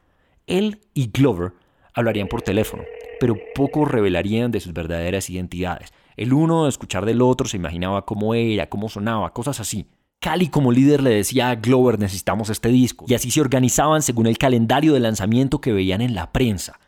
Él 0.46 0.82
y 0.94 1.10
Glover 1.10 1.52
hablarían 1.94 2.28
por 2.28 2.42
teléfono, 2.42 2.84
pero 3.20 3.36
pocos 3.54 3.88
revelarían 3.88 4.50
de 4.50 4.60
sus 4.60 4.72
verdaderas 4.72 5.30
identidades. 5.30 5.92
El 6.16 6.32
uno, 6.32 6.64
de 6.64 6.70
escuchar 6.70 7.04
del 7.04 7.22
otro, 7.22 7.46
se 7.46 7.58
imaginaba 7.58 8.04
cómo 8.04 8.34
era, 8.34 8.68
cómo 8.68 8.88
sonaba, 8.88 9.32
cosas 9.32 9.60
así. 9.60 9.86
Cali 10.18 10.48
como 10.48 10.72
líder 10.72 11.02
le 11.02 11.10
decía 11.10 11.50
a 11.50 11.54
Glover 11.54 11.98
necesitamos 11.98 12.50
este 12.50 12.68
disco, 12.68 13.04
y 13.08 13.14
así 13.14 13.30
se 13.30 13.40
organizaban 13.40 14.02
según 14.02 14.26
el 14.26 14.36
calendario 14.36 14.92
de 14.92 15.00
lanzamiento 15.00 15.60
que 15.60 15.72
veían 15.72 16.00
en 16.00 16.14
la 16.14 16.32
prensa. 16.32 16.78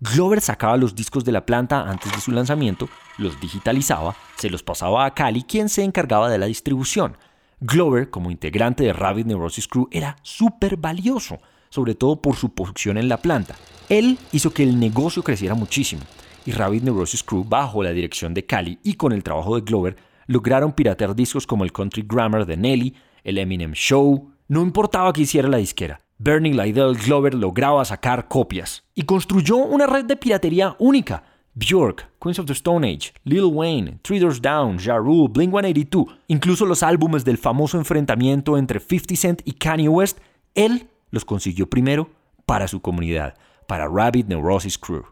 Glover 0.00 0.40
sacaba 0.40 0.76
los 0.76 0.96
discos 0.96 1.24
de 1.24 1.30
la 1.30 1.46
planta 1.46 1.88
antes 1.88 2.12
de 2.12 2.20
su 2.20 2.32
lanzamiento, 2.32 2.88
los 3.18 3.40
digitalizaba, 3.40 4.16
se 4.36 4.50
los 4.50 4.64
pasaba 4.64 5.04
a 5.04 5.14
Cali, 5.14 5.44
quien 5.44 5.68
se 5.68 5.84
encargaba 5.84 6.28
de 6.28 6.38
la 6.38 6.46
distribución. 6.46 7.16
Glover, 7.60 8.10
como 8.10 8.32
integrante 8.32 8.82
de 8.82 8.92
Rabbit 8.92 9.28
Neurosis 9.28 9.68
Crew, 9.68 9.86
era 9.92 10.16
súper 10.22 10.76
valioso, 10.76 11.38
sobre 11.72 11.94
todo 11.94 12.20
por 12.20 12.36
su 12.36 12.50
posición 12.50 12.98
en 12.98 13.08
la 13.08 13.16
planta. 13.16 13.56
Él 13.88 14.18
hizo 14.30 14.50
que 14.50 14.62
el 14.62 14.78
negocio 14.78 15.22
creciera 15.22 15.54
muchísimo, 15.54 16.02
y 16.44 16.52
Rabbit 16.52 16.82
Neurosis 16.82 17.22
Crew, 17.22 17.44
bajo 17.44 17.82
la 17.82 17.92
dirección 17.92 18.34
de 18.34 18.44
Cali 18.44 18.78
y 18.82 18.94
con 18.94 19.12
el 19.12 19.22
trabajo 19.22 19.54
de 19.54 19.62
Glover, 19.62 19.96
lograron 20.26 20.72
piratear 20.72 21.16
discos 21.16 21.46
como 21.46 21.64
el 21.64 21.72
Country 21.72 22.04
Grammar 22.06 22.44
de 22.44 22.58
Nelly, 22.58 22.94
el 23.24 23.38
Eminem 23.38 23.72
Show, 23.72 24.32
no 24.48 24.60
importaba 24.60 25.14
que 25.14 25.22
hiciera 25.22 25.48
la 25.48 25.56
disquera. 25.56 26.02
Bernie 26.18 26.52
Lydell 26.52 26.94
Glover 26.94 27.34
lograba 27.34 27.84
sacar 27.86 28.28
copias 28.28 28.84
y 28.94 29.02
construyó 29.02 29.56
una 29.56 29.86
red 29.86 30.04
de 30.04 30.16
piratería 30.16 30.76
única. 30.78 31.24
Bjork, 31.54 32.10
Queens 32.20 32.38
of 32.38 32.46
the 32.46 32.52
Stone 32.52 32.86
Age, 32.86 33.12
Lil 33.24 33.46
Wayne, 33.46 33.98
Three 34.02 34.18
Doors 34.18 34.42
Down, 34.42 34.78
Ja 34.78 34.98
Rule, 34.98 35.30
Blink-182, 35.32 36.06
incluso 36.28 36.66
los 36.66 36.82
álbumes 36.82 37.24
del 37.24 37.38
famoso 37.38 37.78
enfrentamiento 37.78 38.58
entre 38.58 38.78
50 38.78 39.16
Cent 39.16 39.42
y 39.44 39.52
Kanye 39.52 39.88
West, 39.88 40.18
él 40.54 40.88
los 41.12 41.24
consiguió 41.24 41.70
primero 41.70 42.10
para 42.44 42.66
su 42.66 42.82
comunidad, 42.82 43.36
para 43.68 43.86
Rabbit 43.86 44.26
Neurosis 44.26 44.76
Crew. 44.76 45.04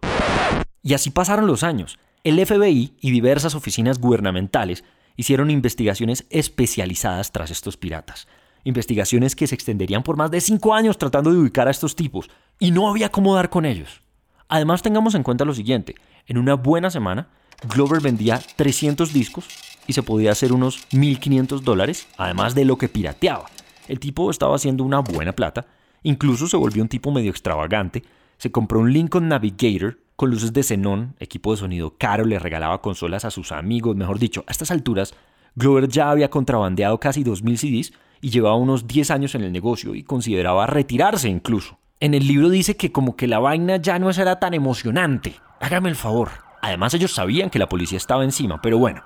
Y 0.82 0.94
así 0.94 1.10
pasaron 1.10 1.46
los 1.46 1.62
años. 1.62 2.00
El 2.24 2.44
FBI 2.44 2.94
y 3.00 3.10
diversas 3.12 3.54
oficinas 3.54 4.00
gubernamentales 4.00 4.82
hicieron 5.14 5.52
investigaciones 5.52 6.26
especializadas 6.30 7.30
tras 7.30 7.52
estos 7.52 7.76
piratas 7.76 8.26
investigaciones 8.64 9.34
que 9.34 9.46
se 9.46 9.54
extenderían 9.54 10.02
por 10.02 10.16
más 10.16 10.30
de 10.30 10.40
cinco 10.40 10.74
años 10.74 10.98
tratando 10.98 11.32
de 11.32 11.38
ubicar 11.38 11.68
a 11.68 11.70
estos 11.70 11.96
tipos, 11.96 12.28
y 12.58 12.70
no 12.70 12.88
había 12.88 13.10
cómo 13.10 13.34
dar 13.34 13.50
con 13.50 13.64
ellos. 13.64 14.02
Además 14.48 14.82
tengamos 14.82 15.14
en 15.14 15.22
cuenta 15.22 15.44
lo 15.44 15.54
siguiente, 15.54 15.94
en 16.26 16.38
una 16.38 16.54
buena 16.54 16.90
semana, 16.90 17.28
Glover 17.74 18.00
vendía 18.00 18.40
300 18.56 19.12
discos 19.12 19.46
y 19.86 19.92
se 19.92 20.02
podía 20.02 20.32
hacer 20.32 20.52
unos 20.52 20.88
1.500 20.90 21.60
dólares, 21.60 22.06
además 22.16 22.54
de 22.54 22.64
lo 22.64 22.78
que 22.78 22.88
pirateaba. 22.88 23.46
El 23.86 24.00
tipo 24.00 24.30
estaba 24.30 24.56
haciendo 24.56 24.84
una 24.84 25.00
buena 25.00 25.32
plata, 25.32 25.66
incluso 26.02 26.46
se 26.46 26.56
volvió 26.56 26.82
un 26.82 26.88
tipo 26.88 27.10
medio 27.10 27.30
extravagante, 27.30 28.02
se 28.38 28.50
compró 28.50 28.80
un 28.80 28.92
Lincoln 28.92 29.28
Navigator 29.28 29.98
con 30.16 30.30
luces 30.30 30.52
de 30.52 30.62
xenón, 30.62 31.14
equipo 31.18 31.52
de 31.52 31.58
sonido 31.58 31.96
caro, 31.96 32.24
le 32.24 32.38
regalaba 32.38 32.82
consolas 32.82 33.24
a 33.24 33.30
sus 33.30 33.52
amigos, 33.52 33.96
mejor 33.96 34.18
dicho, 34.18 34.44
a 34.46 34.50
estas 34.50 34.70
alturas, 34.70 35.14
Glover 35.54 35.88
ya 35.88 36.10
había 36.10 36.30
contrabandeado 36.30 37.00
casi 37.00 37.24
2.000 37.24 37.56
CDs 37.56 37.92
y 38.20 38.30
llevaba 38.30 38.56
unos 38.56 38.86
10 38.86 39.10
años 39.10 39.34
en 39.34 39.42
el 39.42 39.52
negocio 39.52 39.94
y 39.94 40.02
consideraba 40.02 40.66
retirarse 40.66 41.28
incluso. 41.28 41.78
En 42.00 42.14
el 42.14 42.26
libro 42.26 42.48
dice 42.48 42.76
que 42.76 42.92
como 42.92 43.16
que 43.16 43.26
la 43.26 43.38
vaina 43.38 43.76
ya 43.76 43.98
no 43.98 44.10
era 44.10 44.38
tan 44.38 44.54
emocionante. 44.54 45.34
Hágame 45.60 45.88
el 45.88 45.96
favor. 45.96 46.30
Además 46.62 46.94
ellos 46.94 47.12
sabían 47.12 47.50
que 47.50 47.58
la 47.58 47.68
policía 47.68 47.98
estaba 47.98 48.24
encima, 48.24 48.60
pero 48.62 48.78
bueno. 48.78 49.02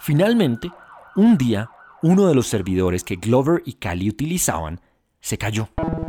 Finalmente, 0.00 0.70
un 1.16 1.36
día, 1.36 1.68
uno 2.02 2.26
de 2.26 2.34
los 2.34 2.46
servidores 2.46 3.04
que 3.04 3.16
Glover 3.16 3.62
y 3.64 3.74
Cali 3.74 4.08
utilizaban 4.08 4.80
se 5.20 5.38
cayó 5.38 5.68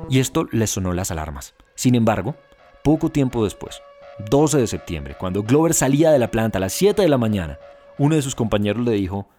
y 0.10 0.20
esto 0.20 0.48
les 0.52 0.72
sonó 0.72 0.94
las 0.94 1.12
alarmas. 1.12 1.56
Sin 1.76 1.96
embargo, 1.96 2.36
poco 2.84 3.10
tiempo 3.10 3.44
después, 3.44 3.82
12 4.30 4.58
de 4.58 4.68
septiembre, 4.68 5.16
cuando 5.18 5.44
Glover 5.44 5.74
salía 5.74 6.12
de 6.12 6.20
la 6.20 6.32
planta 6.32 6.58
a 6.58 6.62
las 6.62 6.74
7 6.74 7.02
de 7.02 7.10
la 7.10 7.18
mañana, 7.18 7.58
uno 7.98 8.16
de 8.16 8.22
sus 8.22 8.36
compañeros 8.36 8.84
le 8.84 8.92
dijo, 8.92 9.30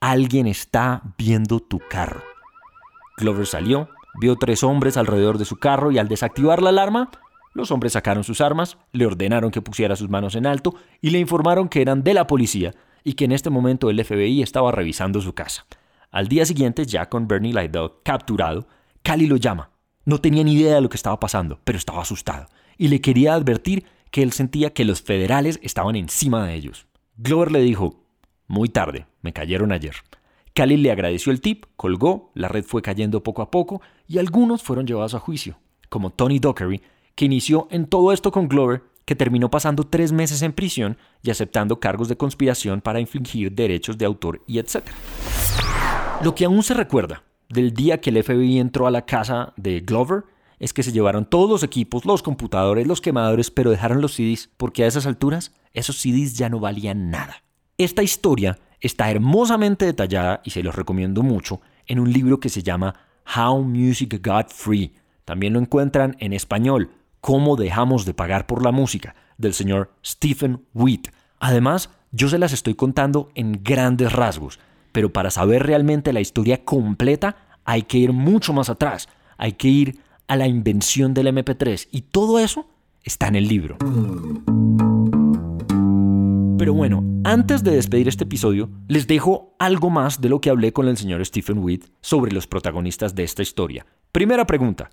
alguien 0.00 0.46
está 0.46 1.02
viendo 1.18 1.60
tu 1.60 1.80
carro. 1.90 2.22
Glover 3.18 3.46
salió, 3.46 3.88
vio 4.20 4.36
tres 4.36 4.62
hombres 4.62 4.96
alrededor 4.96 5.38
de 5.38 5.44
su 5.44 5.56
carro 5.56 5.90
y 5.90 5.98
al 5.98 6.08
desactivar 6.08 6.62
la 6.62 6.70
alarma, 6.70 7.10
los 7.54 7.70
hombres 7.70 7.94
sacaron 7.94 8.22
sus 8.22 8.40
armas, 8.42 8.76
le 8.92 9.06
ordenaron 9.06 9.50
que 9.50 9.62
pusiera 9.62 9.96
sus 9.96 10.10
manos 10.10 10.34
en 10.34 10.46
alto 10.46 10.74
y 11.00 11.10
le 11.10 11.18
informaron 11.18 11.68
que 11.68 11.80
eran 11.80 12.04
de 12.04 12.12
la 12.12 12.26
policía 12.26 12.74
y 13.02 13.14
que 13.14 13.24
en 13.24 13.32
este 13.32 13.48
momento 13.48 13.88
el 13.88 14.04
FBI 14.04 14.42
estaba 14.42 14.72
revisando 14.72 15.20
su 15.22 15.32
casa. 15.34 15.66
Al 16.10 16.28
día 16.28 16.44
siguiente, 16.44 16.84
ya 16.84 17.08
con 17.08 17.26
Bernie 17.26 17.54
Lydell 17.54 17.92
capturado, 18.02 18.66
Cali 19.06 19.28
lo 19.28 19.36
llama. 19.36 19.70
No 20.04 20.20
tenía 20.20 20.42
ni 20.42 20.54
idea 20.54 20.74
de 20.74 20.80
lo 20.80 20.88
que 20.88 20.96
estaba 20.96 21.20
pasando, 21.20 21.60
pero 21.62 21.78
estaba 21.78 22.02
asustado 22.02 22.48
y 22.76 22.88
le 22.88 23.00
quería 23.00 23.34
advertir 23.34 23.84
que 24.10 24.20
él 24.20 24.32
sentía 24.32 24.74
que 24.74 24.84
los 24.84 25.00
federales 25.00 25.60
estaban 25.62 25.94
encima 25.94 26.44
de 26.44 26.54
ellos. 26.54 26.88
Glover 27.16 27.52
le 27.52 27.60
dijo, 27.60 28.02
muy 28.48 28.68
tarde, 28.68 29.06
me 29.22 29.32
cayeron 29.32 29.70
ayer. 29.70 29.94
Cali 30.54 30.76
le 30.76 30.90
agradeció 30.90 31.30
el 31.30 31.40
tip, 31.40 31.66
colgó, 31.76 32.32
la 32.34 32.48
red 32.48 32.64
fue 32.64 32.82
cayendo 32.82 33.22
poco 33.22 33.42
a 33.42 33.50
poco 33.52 33.80
y 34.08 34.18
algunos 34.18 34.64
fueron 34.64 34.88
llevados 34.88 35.14
a 35.14 35.20
juicio, 35.20 35.56
como 35.88 36.10
Tony 36.10 36.40
Dockery, 36.40 36.82
que 37.14 37.26
inició 37.26 37.68
en 37.70 37.86
todo 37.86 38.12
esto 38.12 38.32
con 38.32 38.48
Glover, 38.48 38.82
que 39.04 39.14
terminó 39.14 39.52
pasando 39.52 39.84
tres 39.84 40.10
meses 40.10 40.42
en 40.42 40.52
prisión 40.52 40.98
y 41.22 41.30
aceptando 41.30 41.78
cargos 41.78 42.08
de 42.08 42.16
conspiración 42.16 42.80
para 42.80 42.98
infligir 42.98 43.52
derechos 43.52 43.98
de 43.98 44.04
autor 44.04 44.42
y 44.48 44.58
etc. 44.58 44.82
Lo 46.24 46.34
que 46.34 46.44
aún 46.44 46.64
se 46.64 46.74
recuerda 46.74 47.22
del 47.48 47.72
día 47.72 48.00
que 48.00 48.10
el 48.10 48.22
FBI 48.22 48.58
entró 48.58 48.86
a 48.86 48.90
la 48.90 49.06
casa 49.06 49.52
de 49.56 49.80
Glover 49.80 50.24
es 50.58 50.72
que 50.72 50.82
se 50.82 50.92
llevaron 50.92 51.26
todos 51.26 51.50
los 51.50 51.62
equipos, 51.62 52.04
los 52.04 52.22
computadores, 52.22 52.86
los 52.86 53.00
quemadores, 53.00 53.50
pero 53.50 53.70
dejaron 53.70 54.00
los 54.00 54.14
CDs, 54.14 54.48
porque 54.56 54.84
a 54.84 54.86
esas 54.86 55.06
alturas 55.06 55.52
esos 55.74 55.96
CDs 56.00 56.34
ya 56.34 56.48
no 56.48 56.60
valían 56.60 57.10
nada. 57.10 57.42
Esta 57.78 58.02
historia 58.02 58.58
está 58.80 59.10
hermosamente 59.10 59.84
detallada 59.84 60.40
y 60.44 60.50
se 60.50 60.62
los 60.62 60.74
recomiendo 60.74 61.22
mucho 61.22 61.60
en 61.86 62.00
un 62.00 62.12
libro 62.12 62.40
que 62.40 62.48
se 62.48 62.62
llama 62.62 62.94
How 63.36 63.62
Music 63.62 64.20
Got 64.26 64.50
Free. 64.50 64.94
También 65.24 65.52
lo 65.52 65.60
encuentran 65.60 66.16
en 66.20 66.32
español, 66.32 66.90
Cómo 67.20 67.56
dejamos 67.56 68.04
de 68.04 68.14
pagar 68.14 68.46
por 68.46 68.62
la 68.62 68.70
música, 68.70 69.16
del 69.36 69.52
señor 69.52 69.92
Stephen 70.04 70.64
Witt. 70.74 71.08
Además, 71.40 71.90
yo 72.12 72.28
se 72.28 72.38
las 72.38 72.52
estoy 72.52 72.74
contando 72.74 73.30
en 73.34 73.64
grandes 73.64 74.12
rasgos, 74.12 74.60
pero 74.96 75.12
para 75.12 75.30
saber 75.30 75.62
realmente 75.62 76.14
la 76.14 76.22
historia 76.22 76.64
completa 76.64 77.36
hay 77.66 77.82
que 77.82 77.98
ir 77.98 78.14
mucho 78.14 78.54
más 78.54 78.70
atrás, 78.70 79.10
hay 79.36 79.52
que 79.52 79.68
ir 79.68 79.98
a 80.26 80.36
la 80.36 80.48
invención 80.48 81.12
del 81.12 81.26
MP3 81.26 81.88
y 81.90 82.00
todo 82.00 82.38
eso 82.38 82.66
está 83.04 83.28
en 83.28 83.36
el 83.36 83.46
libro. 83.46 83.76
Pero 86.56 86.72
bueno, 86.72 87.04
antes 87.24 87.62
de 87.62 87.72
despedir 87.72 88.08
este 88.08 88.24
episodio, 88.24 88.70
les 88.88 89.06
dejo 89.06 89.54
algo 89.58 89.90
más 89.90 90.22
de 90.22 90.30
lo 90.30 90.40
que 90.40 90.48
hablé 90.48 90.72
con 90.72 90.88
el 90.88 90.96
señor 90.96 91.22
Stephen 91.26 91.58
Witt 91.58 91.84
sobre 92.00 92.32
los 92.32 92.46
protagonistas 92.46 93.14
de 93.14 93.24
esta 93.24 93.42
historia. 93.42 93.84
Primera 94.12 94.46
pregunta, 94.46 94.88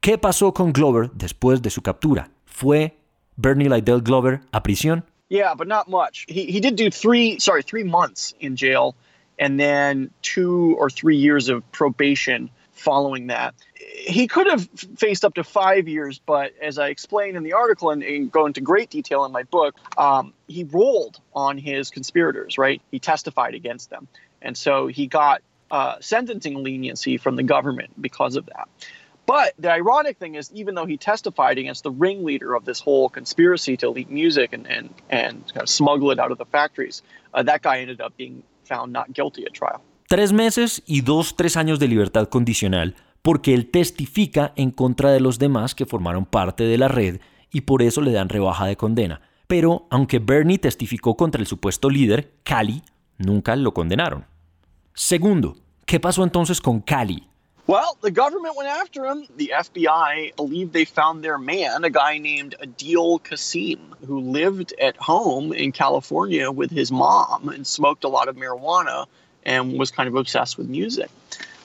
¿qué 0.00 0.18
pasó 0.18 0.52
con 0.52 0.74
Glover 0.74 1.12
después 1.14 1.62
de 1.62 1.70
su 1.70 1.80
captura? 1.80 2.28
¿Fue 2.44 2.98
Bernie 3.36 3.70
Lydell 3.70 4.02
Glover 4.02 4.42
a 4.52 4.62
prisión? 4.62 5.06
Yeah, 5.30 5.54
but 5.54 5.66
not 5.66 5.88
much. 5.88 6.26
He, 6.28 6.44
he 6.44 6.60
did 6.60 6.76
do 6.76 6.90
three, 6.90 7.38
sorry, 7.40 7.62
three 7.62 7.84
months 7.84 8.34
in 8.38 8.54
jail 8.54 8.94
and 9.38 9.58
then 9.58 10.10
two 10.22 10.76
or 10.78 10.90
three 10.90 11.16
years 11.16 11.48
of 11.48 11.70
probation 11.72 12.50
following 12.72 13.28
that. 13.28 13.54
He 13.74 14.26
could 14.26 14.46
have 14.46 14.68
faced 14.96 15.24
up 15.24 15.34
to 15.34 15.44
five 15.44 15.88
years, 15.88 16.20
but 16.24 16.52
as 16.60 16.78
I 16.78 16.88
explain 16.88 17.34
in 17.36 17.42
the 17.42 17.54
article 17.54 17.90
and, 17.90 18.02
and 18.02 18.30
go 18.30 18.46
into 18.46 18.60
great 18.60 18.90
detail 18.90 19.24
in 19.24 19.32
my 19.32 19.42
book, 19.44 19.74
um, 19.96 20.34
he 20.46 20.64
rolled 20.64 21.18
on 21.34 21.58
his 21.58 21.90
conspirators, 21.90 22.58
right? 22.58 22.80
He 22.90 22.98
testified 22.98 23.54
against 23.54 23.90
them. 23.90 24.08
And 24.42 24.56
so 24.56 24.86
he 24.86 25.06
got 25.06 25.42
uh, 25.70 25.96
sentencing 26.00 26.62
leniency 26.62 27.16
from 27.16 27.36
the 27.36 27.42
government 27.42 28.00
because 28.00 28.36
of 28.36 28.46
that. 28.46 28.68
But 29.26 29.54
the 29.58 29.72
ironic 29.72 30.18
thing 30.18 30.36
is, 30.36 30.52
even 30.52 30.76
though 30.76 30.86
he 30.86 30.98
testified 30.98 31.58
against 31.58 31.82
the 31.82 31.90
ringleader 31.90 32.54
of 32.54 32.64
this 32.64 32.78
whole 32.78 33.08
conspiracy 33.08 33.76
to 33.78 33.90
leak 33.90 34.08
music 34.08 34.52
and, 34.52 34.68
and, 34.68 34.94
and 35.10 35.44
kind 35.52 35.62
of 35.62 35.68
smuggle 35.68 36.12
it 36.12 36.20
out 36.20 36.30
of 36.30 36.38
the 36.38 36.44
factories, 36.44 37.02
uh, 37.34 37.42
that 37.42 37.62
guy 37.62 37.80
ended 37.80 38.00
up 38.00 38.16
being 38.16 38.44
Tres 40.08 40.32
meses 40.32 40.82
y 40.86 41.00
dos, 41.00 41.36
tres 41.36 41.56
años 41.56 41.78
de 41.78 41.88
libertad 41.88 42.28
condicional 42.28 42.94
porque 43.26 43.54
él 43.54 43.72
testifica 43.72 44.52
en 44.54 44.70
contra 44.70 45.10
de 45.10 45.18
los 45.18 45.40
demás 45.40 45.74
que 45.74 45.84
formaron 45.84 46.26
parte 46.26 46.62
de 46.62 46.78
la 46.78 46.86
red 46.86 47.20
y 47.50 47.62
por 47.62 47.82
eso 47.82 48.00
le 48.00 48.12
dan 48.12 48.28
rebaja 48.28 48.66
de 48.66 48.76
condena. 48.76 49.20
Pero 49.48 49.88
aunque 49.90 50.20
Bernie 50.20 50.58
testificó 50.58 51.16
contra 51.16 51.40
el 51.40 51.48
supuesto 51.48 51.90
líder, 51.90 52.34
Cali, 52.44 52.84
nunca 53.18 53.56
lo 53.56 53.74
condenaron. 53.74 54.26
Segundo, 54.94 55.56
¿qué 55.86 55.98
pasó 55.98 56.22
entonces 56.22 56.60
con 56.60 56.80
Cali? 56.80 57.26
Well, 57.66 57.98
the 58.00 58.12
government 58.12 58.56
went 58.56 58.68
after 58.68 59.06
him. 59.06 59.26
The 59.36 59.52
FBI 59.56 60.36
believed 60.36 60.72
they 60.72 60.84
found 60.84 61.24
their 61.24 61.36
man, 61.36 61.82
a 61.82 61.90
guy 61.90 62.18
named 62.18 62.54
Adil 62.62 63.20
Kasim, 63.20 63.96
who 64.06 64.20
lived 64.20 64.72
at 64.80 64.96
home 64.96 65.52
in 65.52 65.72
California 65.72 66.52
with 66.52 66.70
his 66.70 66.92
mom 66.92 67.48
and 67.48 67.66
smoked 67.66 68.04
a 68.04 68.08
lot 68.08 68.28
of 68.28 68.36
marijuana 68.36 69.06
and 69.44 69.76
was 69.76 69.90
kind 69.90 70.08
of 70.08 70.14
obsessed 70.14 70.56
with 70.56 70.68
music. 70.68 71.10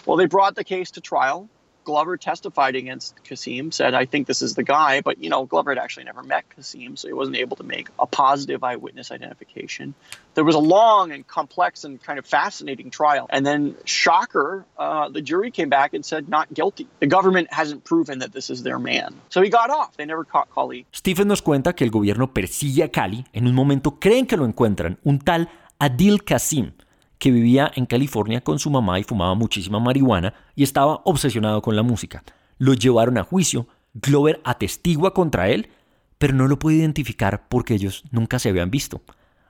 Well, 0.07 0.17
they 0.17 0.25
brought 0.25 0.55
the 0.55 0.63
case 0.63 0.89
to 0.91 1.01
trial. 1.01 1.47
Glover 1.91 2.15
testified 2.15 2.77
against 2.77 3.21
Kasim, 3.25 3.73
said, 3.73 3.93
I 3.93 4.05
think 4.05 4.25
this 4.25 4.41
is 4.41 4.55
the 4.55 4.63
guy. 4.63 5.01
But, 5.01 5.21
you 5.21 5.29
know, 5.29 5.45
Glover 5.45 5.71
had 5.71 5.77
actually 5.77 6.05
never 6.05 6.23
met 6.23 6.45
Kasim, 6.55 6.95
so 6.95 7.09
he 7.09 7.13
wasn't 7.13 7.35
able 7.35 7.57
to 7.57 7.63
make 7.63 7.89
a 7.99 8.07
positive 8.07 8.63
eyewitness 8.63 9.11
identification. 9.11 9.93
There 10.33 10.45
was 10.45 10.55
a 10.55 10.63
long 10.77 11.11
and 11.11 11.27
complex 11.27 11.83
and 11.83 12.01
kind 12.01 12.17
of 12.17 12.25
fascinating 12.25 12.91
trial. 12.91 13.27
And 13.29 13.45
then, 13.45 13.75
shocker, 13.83 14.63
uh, 14.77 15.09
the 15.09 15.21
jury 15.21 15.51
came 15.51 15.67
back 15.67 15.93
and 15.93 16.05
said, 16.05 16.29
not 16.29 16.53
guilty. 16.53 16.87
The 17.01 17.07
government 17.07 17.51
hasn't 17.51 17.83
proven 17.83 18.19
that 18.19 18.31
this 18.31 18.49
is 18.49 18.63
their 18.63 18.79
man. 18.79 19.13
So 19.27 19.41
he 19.41 19.49
got 19.49 19.69
off. 19.69 19.97
They 19.97 20.05
never 20.05 20.23
caught 20.23 20.49
Kali. 20.49 20.85
Stephen 20.93 21.27
nos 21.27 21.41
cuenta 21.41 21.73
que 21.73 21.83
el 21.83 21.91
gobierno 21.91 22.33
persigue 22.33 22.83
a 22.83 22.89
Kali. 22.89 23.25
En 23.33 23.47
un 23.47 23.53
momento 23.53 23.99
creen 23.99 24.25
que 24.25 24.37
lo 24.37 24.45
encuentran. 24.45 24.97
Un 25.03 25.19
tal 25.19 25.49
Adil 25.77 26.23
Kasim 26.23 26.71
que 27.21 27.29
vivía 27.29 27.71
en 27.75 27.85
California 27.85 28.41
con 28.41 28.57
su 28.57 28.71
mamá 28.71 28.99
y 28.99 29.03
fumaba 29.03 29.35
muchísima 29.35 29.79
marihuana 29.79 30.33
y 30.55 30.63
estaba 30.63 31.01
obsesionado 31.05 31.61
con 31.61 31.75
la 31.75 31.83
música. 31.83 32.23
Lo 32.57 32.73
llevaron 32.73 33.19
a 33.19 33.23
juicio, 33.23 33.67
Glover 33.93 34.41
atestigua 34.43 35.13
contra 35.13 35.49
él, 35.49 35.69
pero 36.17 36.33
no 36.33 36.47
lo 36.47 36.57
puede 36.57 36.77
identificar 36.77 37.47
porque 37.47 37.75
ellos 37.75 38.05
nunca 38.09 38.39
se 38.39 38.49
habían 38.49 38.71
visto. 38.71 39.03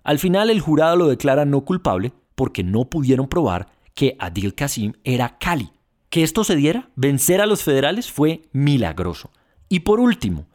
Al 0.03 0.19
final 0.19 0.49
el 0.49 0.59
jurado 0.59 0.97
lo 0.97 1.07
declara 1.07 1.45
no 1.45 1.61
culpable 1.61 2.11
porque 2.35 2.61
no 2.61 2.89
pudieron 2.89 3.29
probar 3.29 3.69
que 3.93 4.17
Adil 4.19 4.53
Kasim 4.53 4.91
era 5.05 5.37
Cali. 5.37 5.71
Que 6.09 6.23
esto 6.23 6.43
se 6.43 6.57
diera, 6.57 6.89
vencer 6.97 7.39
a 7.39 7.45
los 7.45 7.63
federales, 7.63 8.11
fue 8.11 8.41
milagroso. 8.51 9.31
Y 9.69 9.79
por 9.79 10.01
último, 10.01 10.45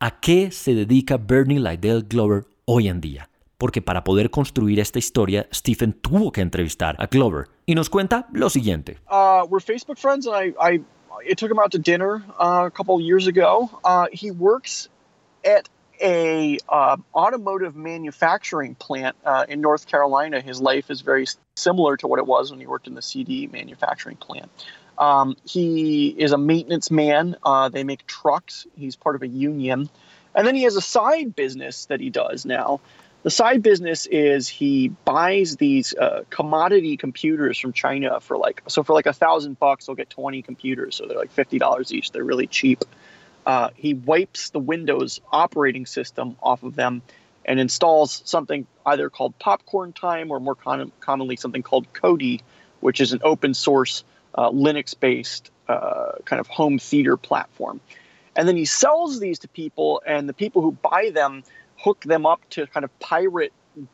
¿a 0.00 0.20
qué 0.20 0.50
se 0.50 0.74
dedica 0.74 1.16
Bernie 1.16 1.60
Lydell 1.60 2.04
Glover 2.06 2.44
hoy 2.66 2.88
en 2.88 3.00
día? 3.00 3.27
Porque 3.58 3.82
para 3.82 4.04
poder 4.04 4.30
construir 4.30 4.78
esta 4.78 4.98
historia, 4.98 5.46
Stephen 5.52 5.92
tuvo 5.92 6.30
que 6.32 6.40
entrevistar 6.40 6.94
a 6.98 7.06
Glover. 7.06 7.48
Y 7.66 7.74
nos 7.74 7.90
cuenta 7.90 8.28
lo 8.32 8.48
siguiente. 8.48 8.98
Uh, 9.10 9.44
we're 9.50 9.60
Facebook 9.60 9.98
friends, 9.98 10.26
and 10.26 10.34
I, 10.34 10.54
I, 10.60 10.80
I 11.28 11.34
took 11.34 11.50
him 11.50 11.58
out 11.58 11.72
to 11.72 11.78
dinner 11.78 12.22
uh, 12.38 12.64
a 12.66 12.70
couple 12.70 12.94
of 12.94 13.02
years 13.02 13.26
ago. 13.26 13.68
Uh, 13.84 14.06
he 14.12 14.30
works 14.30 14.88
at 15.44 15.68
a 16.00 16.58
uh, 16.68 16.96
automotive 17.12 17.74
manufacturing 17.74 18.76
plant 18.76 19.16
uh, 19.24 19.44
in 19.48 19.60
North 19.60 19.88
Carolina. 19.88 20.40
His 20.40 20.60
life 20.60 20.90
is 20.90 21.00
very 21.00 21.26
similar 21.56 21.96
to 21.96 22.06
what 22.06 22.20
it 22.20 22.26
was 22.26 22.52
when 22.52 22.60
he 22.60 22.66
worked 22.66 22.86
in 22.86 22.94
the 22.94 23.02
CD 23.02 23.48
manufacturing 23.48 24.16
plant. 24.16 24.48
Um, 24.96 25.36
he 25.44 26.08
is 26.08 26.30
a 26.30 26.38
maintenance 26.38 26.90
man. 26.90 27.36
Uh, 27.44 27.68
they 27.68 27.82
make 27.82 28.06
trucks. 28.06 28.66
He's 28.76 28.94
part 28.94 29.16
of 29.16 29.22
a 29.22 29.28
union. 29.28 29.88
And 30.34 30.46
then 30.46 30.54
he 30.54 30.62
has 30.62 30.76
a 30.76 30.80
side 30.80 31.34
business 31.34 31.86
that 31.86 32.00
he 32.00 32.10
does 32.10 32.44
now 32.44 32.80
the 33.22 33.30
side 33.30 33.62
business 33.62 34.06
is 34.06 34.48
he 34.48 34.88
buys 34.88 35.56
these 35.56 35.94
uh, 35.94 36.24
commodity 36.30 36.96
computers 36.96 37.58
from 37.58 37.72
China 37.72 38.20
for 38.20 38.36
like 38.36 38.62
so 38.68 38.82
for 38.82 38.92
like 38.92 39.06
a 39.06 39.12
thousand 39.12 39.58
bucks 39.58 39.86
he'll 39.86 39.94
get 39.94 40.10
20 40.10 40.42
computers 40.42 40.96
so 40.96 41.06
they're 41.06 41.18
like 41.18 41.32
fifty 41.32 41.58
dollars 41.58 41.92
each 41.92 42.12
they're 42.12 42.24
really 42.24 42.46
cheap. 42.46 42.84
Uh, 43.46 43.70
he 43.76 43.94
wipes 43.94 44.50
the 44.50 44.58
Windows 44.58 45.20
operating 45.32 45.86
system 45.86 46.36
off 46.42 46.62
of 46.62 46.76
them 46.76 47.00
and 47.46 47.58
installs 47.58 48.22
something 48.26 48.66
either 48.84 49.08
called 49.08 49.38
Popcorn 49.38 49.94
Time 49.94 50.30
or 50.30 50.38
more 50.38 50.54
con- 50.54 50.92
commonly 51.00 51.36
something 51.36 51.62
called 51.62 51.90
Kodi, 51.94 52.42
which 52.80 53.00
is 53.00 53.14
an 53.14 53.20
open 53.22 53.54
source 53.54 54.04
uh, 54.34 54.50
Linux 54.50 54.94
based 54.98 55.50
uh, 55.66 56.12
kind 56.26 56.40
of 56.40 56.46
home 56.46 56.78
theater 56.78 57.16
platform. 57.16 57.80
And 58.36 58.46
then 58.46 58.56
he 58.56 58.66
sells 58.66 59.18
these 59.18 59.40
to 59.40 59.48
people, 59.48 60.02
and 60.06 60.28
the 60.28 60.34
people 60.34 60.60
who 60.62 60.72
buy 60.72 61.10
them 61.12 61.42
hook 61.78 62.02
them 62.04 62.26
up 62.26 62.40
to 62.50 62.66
kind 62.66 62.84
of 62.84 62.98
pirate 62.98 63.52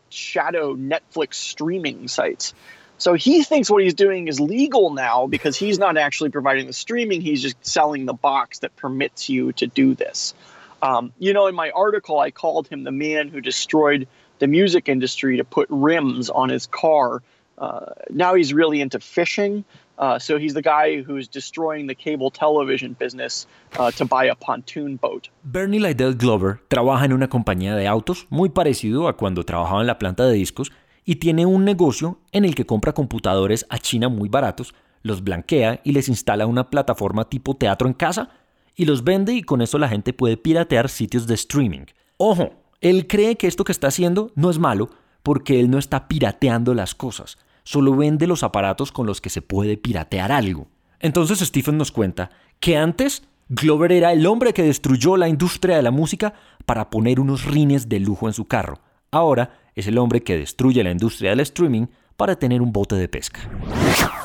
shadow 0.09 0.75
Netflix 0.75 1.35
streaming 1.35 2.09
sites. 2.09 2.55
So 2.99 3.15
he 3.15 3.43
thinks 3.43 3.71
what 3.71 3.83
he's 3.83 3.95
doing 3.95 4.29
is 4.29 4.41
legal 4.41 4.95
now 4.95 5.27
because 5.27 5.57
he's 5.57 5.79
not 5.79 5.97
actually 5.97 6.31
providing 6.31 6.67
the 6.67 6.73
streaming, 6.73 7.21
he's 7.21 7.43
just 7.43 7.57
selling 7.65 8.07
the 8.07 8.15
box 8.15 8.61
that 8.61 8.77
permits 8.77 9.29
you 9.29 9.53
to 9.55 9.67
do 9.67 9.95
this. 9.95 10.35
Um, 10.81 11.13
you 11.19 11.33
know, 11.33 11.47
in 11.47 11.55
my 11.55 11.71
article, 11.71 12.19
I 12.19 12.31
called 12.31 12.69
him 12.69 12.85
the 12.85 12.93
man 12.93 13.29
who 13.29 13.41
destroyed 13.41 14.07
the 14.39 14.47
music 14.47 14.89
industry 14.89 15.39
to 15.39 15.45
put 15.45 15.69
rims 15.71 16.31
on 16.31 16.49
his 16.51 16.67
car. 16.67 17.23
Uh, 17.57 17.87
now 18.11 18.35
he's 18.35 18.53
really 18.53 18.81
into 18.81 19.01
fishing. 19.01 19.65
Uh, 19.97 20.19
so 20.19 20.37
he's 20.37 20.55
the 20.55 20.63
guy 20.63 21.03
who's 21.03 21.29
destroying 21.29 21.87
the 21.87 21.95
cable 21.95 22.31
television 22.31 22.97
business 22.99 23.47
uh, 23.79 23.91
to 23.93 24.05
buy 24.05 24.25
a 24.25 24.35
pontoon 24.35 24.97
boat. 24.97 25.29
Bernie 25.45 25.79
Lydell 25.79 26.17
Glover 26.17 26.61
trabaja 26.69 27.05
en 27.05 27.13
una 27.13 27.29
compañía 27.29 27.77
de 27.77 27.87
autos 27.87 28.27
muy 28.29 28.49
parecido 28.49 29.07
a 29.07 29.17
cuando 29.17 29.45
trabajaba 29.45 29.81
en 29.81 29.87
la 29.87 29.99
planta 29.99 30.25
de 30.27 30.35
discos 30.35 30.73
y 31.05 31.17
tiene 31.17 31.47
un 31.47 31.65
negocio 31.65 32.19
en 32.33 32.45
el 32.45 32.55
que 32.55 32.67
compra 32.67 32.93
computadores 32.93 33.67
a 33.69 33.79
China 33.79 34.09
muy 34.09 34.29
baratos, 34.29 34.75
los 35.03 35.23
blanquea 35.23 35.81
y 35.85 35.93
les 35.93 36.09
instala 36.09 36.47
una 36.47 36.71
plataforma 36.71 37.29
tipo 37.29 37.55
teatro 37.55 37.87
en 37.87 37.95
casa 37.95 38.31
y 38.75 38.87
los 38.87 39.05
vende 39.05 39.35
y 39.35 39.43
con 39.43 39.63
eso 39.63 39.79
la 39.79 39.89
gente 39.89 40.13
puede 40.13 40.37
piratear 40.37 40.89
sitios 40.89 41.27
de 41.27 41.35
streaming. 41.35 41.87
Ojo, 42.17 42.55
él 42.81 43.07
cree 43.07 43.37
que 43.37 43.47
esto 43.47 43.63
que 43.63 43.73
está 43.73 43.89
haciendo 43.89 44.33
no 44.35 44.51
es 44.51 44.59
malo 44.59 44.91
porque 45.23 45.61
él 45.61 45.71
no 45.71 45.79
está 45.79 46.09
pirateando 46.09 46.75
las 46.75 46.95
cosas 46.95 47.39
solo 47.65 47.97
vende 47.97 48.27
los 48.27 48.43
aparatos 48.43 48.93
con 48.93 49.07
los 49.07 49.21
que 49.21 49.31
se 49.31 49.43
puede 49.43 49.77
piratear 49.77 50.31
algo. 50.31 50.69
Entonces 51.01 51.41
Stephen 51.41 51.77
nos 51.77 51.91
cuenta 51.91 52.31
que 52.61 52.77
antes 52.77 53.25
Glover 53.49 53.93
era 53.93 54.13
el 54.13 54.27
hombre 54.27 54.55
que 54.55 54.63
destruyó 54.63 55.17
la 55.17 55.29
industria 55.29 55.77
de 55.77 55.83
la 55.83 55.91
música 55.91 56.35
para 56.65 56.89
poner 56.89 57.21
unos 57.21 57.45
rines 57.45 57.89
de 57.89 58.01
lujo 58.01 58.27
en 58.27 58.33
su 58.33 58.47
carro. 58.47 58.81
Ahora 59.11 59.59
es 59.75 59.87
el 59.87 59.99
hombre 59.99 60.23
que 60.23 60.39
destruye 60.39 60.83
la 60.83 60.91
industria 60.91 61.31
del 61.31 61.41
streaming 61.41 61.87
para 62.17 62.37
tener 62.37 62.63
un 62.63 62.73
bote 62.73 62.95
de 62.95 63.09
pesca. 63.09 63.41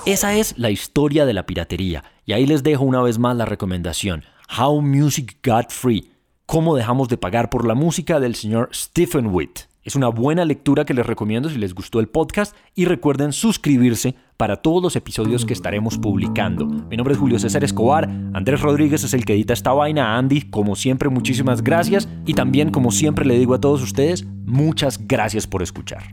Esa 0.05 0.35
es 0.35 0.57
la 0.57 0.69
historia 0.69 1.25
de 1.25 1.33
la 1.33 1.45
piratería 1.45 2.03
y 2.25 2.33
ahí 2.33 2.45
les 2.45 2.63
dejo 2.63 2.83
una 2.83 3.01
vez 3.01 3.19
más 3.19 3.35
la 3.35 3.45
recomendación, 3.45 4.23
How 4.57 4.81
Music 4.81 5.37
Got 5.43 5.71
Free, 5.71 6.11
cómo 6.45 6.75
dejamos 6.75 7.09
de 7.09 7.17
pagar 7.17 7.49
por 7.49 7.67
la 7.67 7.75
música 7.75 8.19
del 8.19 8.35
señor 8.35 8.69
Stephen 8.73 9.27
Witt. 9.27 9.68
Es 9.83 9.95
una 9.95 10.09
buena 10.09 10.43
lectura 10.43 10.83
que 10.83 10.93
les 10.93 11.05
recomiendo 11.05 11.49
si 11.49 11.57
les 11.57 11.73
gustó 11.73 11.99
el 12.01 12.09
podcast 12.09 12.55
y 12.75 12.85
recuerden 12.85 13.31
suscribirse 13.31 14.13
para 14.35 14.57
todos 14.57 14.83
los 14.83 14.95
episodios 14.97 15.45
que 15.45 15.53
estaremos 15.53 15.97
publicando. 15.97 16.65
Mi 16.65 16.97
nombre 16.97 17.13
es 17.13 17.19
Julio 17.19 17.39
César 17.39 17.63
Escobar, 17.63 18.09
Andrés 18.33 18.61
Rodríguez 18.61 19.03
es 19.03 19.13
el 19.13 19.23
que 19.23 19.33
edita 19.33 19.53
esta 19.53 19.71
vaina, 19.71 20.17
Andy, 20.17 20.41
como 20.49 20.75
siempre 20.75 21.07
muchísimas 21.09 21.63
gracias 21.63 22.09
y 22.25 22.33
también 22.33 22.71
como 22.71 22.91
siempre 22.91 23.25
le 23.25 23.39
digo 23.39 23.53
a 23.53 23.61
todos 23.61 23.81
ustedes, 23.81 24.25
muchas 24.45 25.07
gracias 25.07 25.47
por 25.47 25.63
escuchar. 25.63 26.03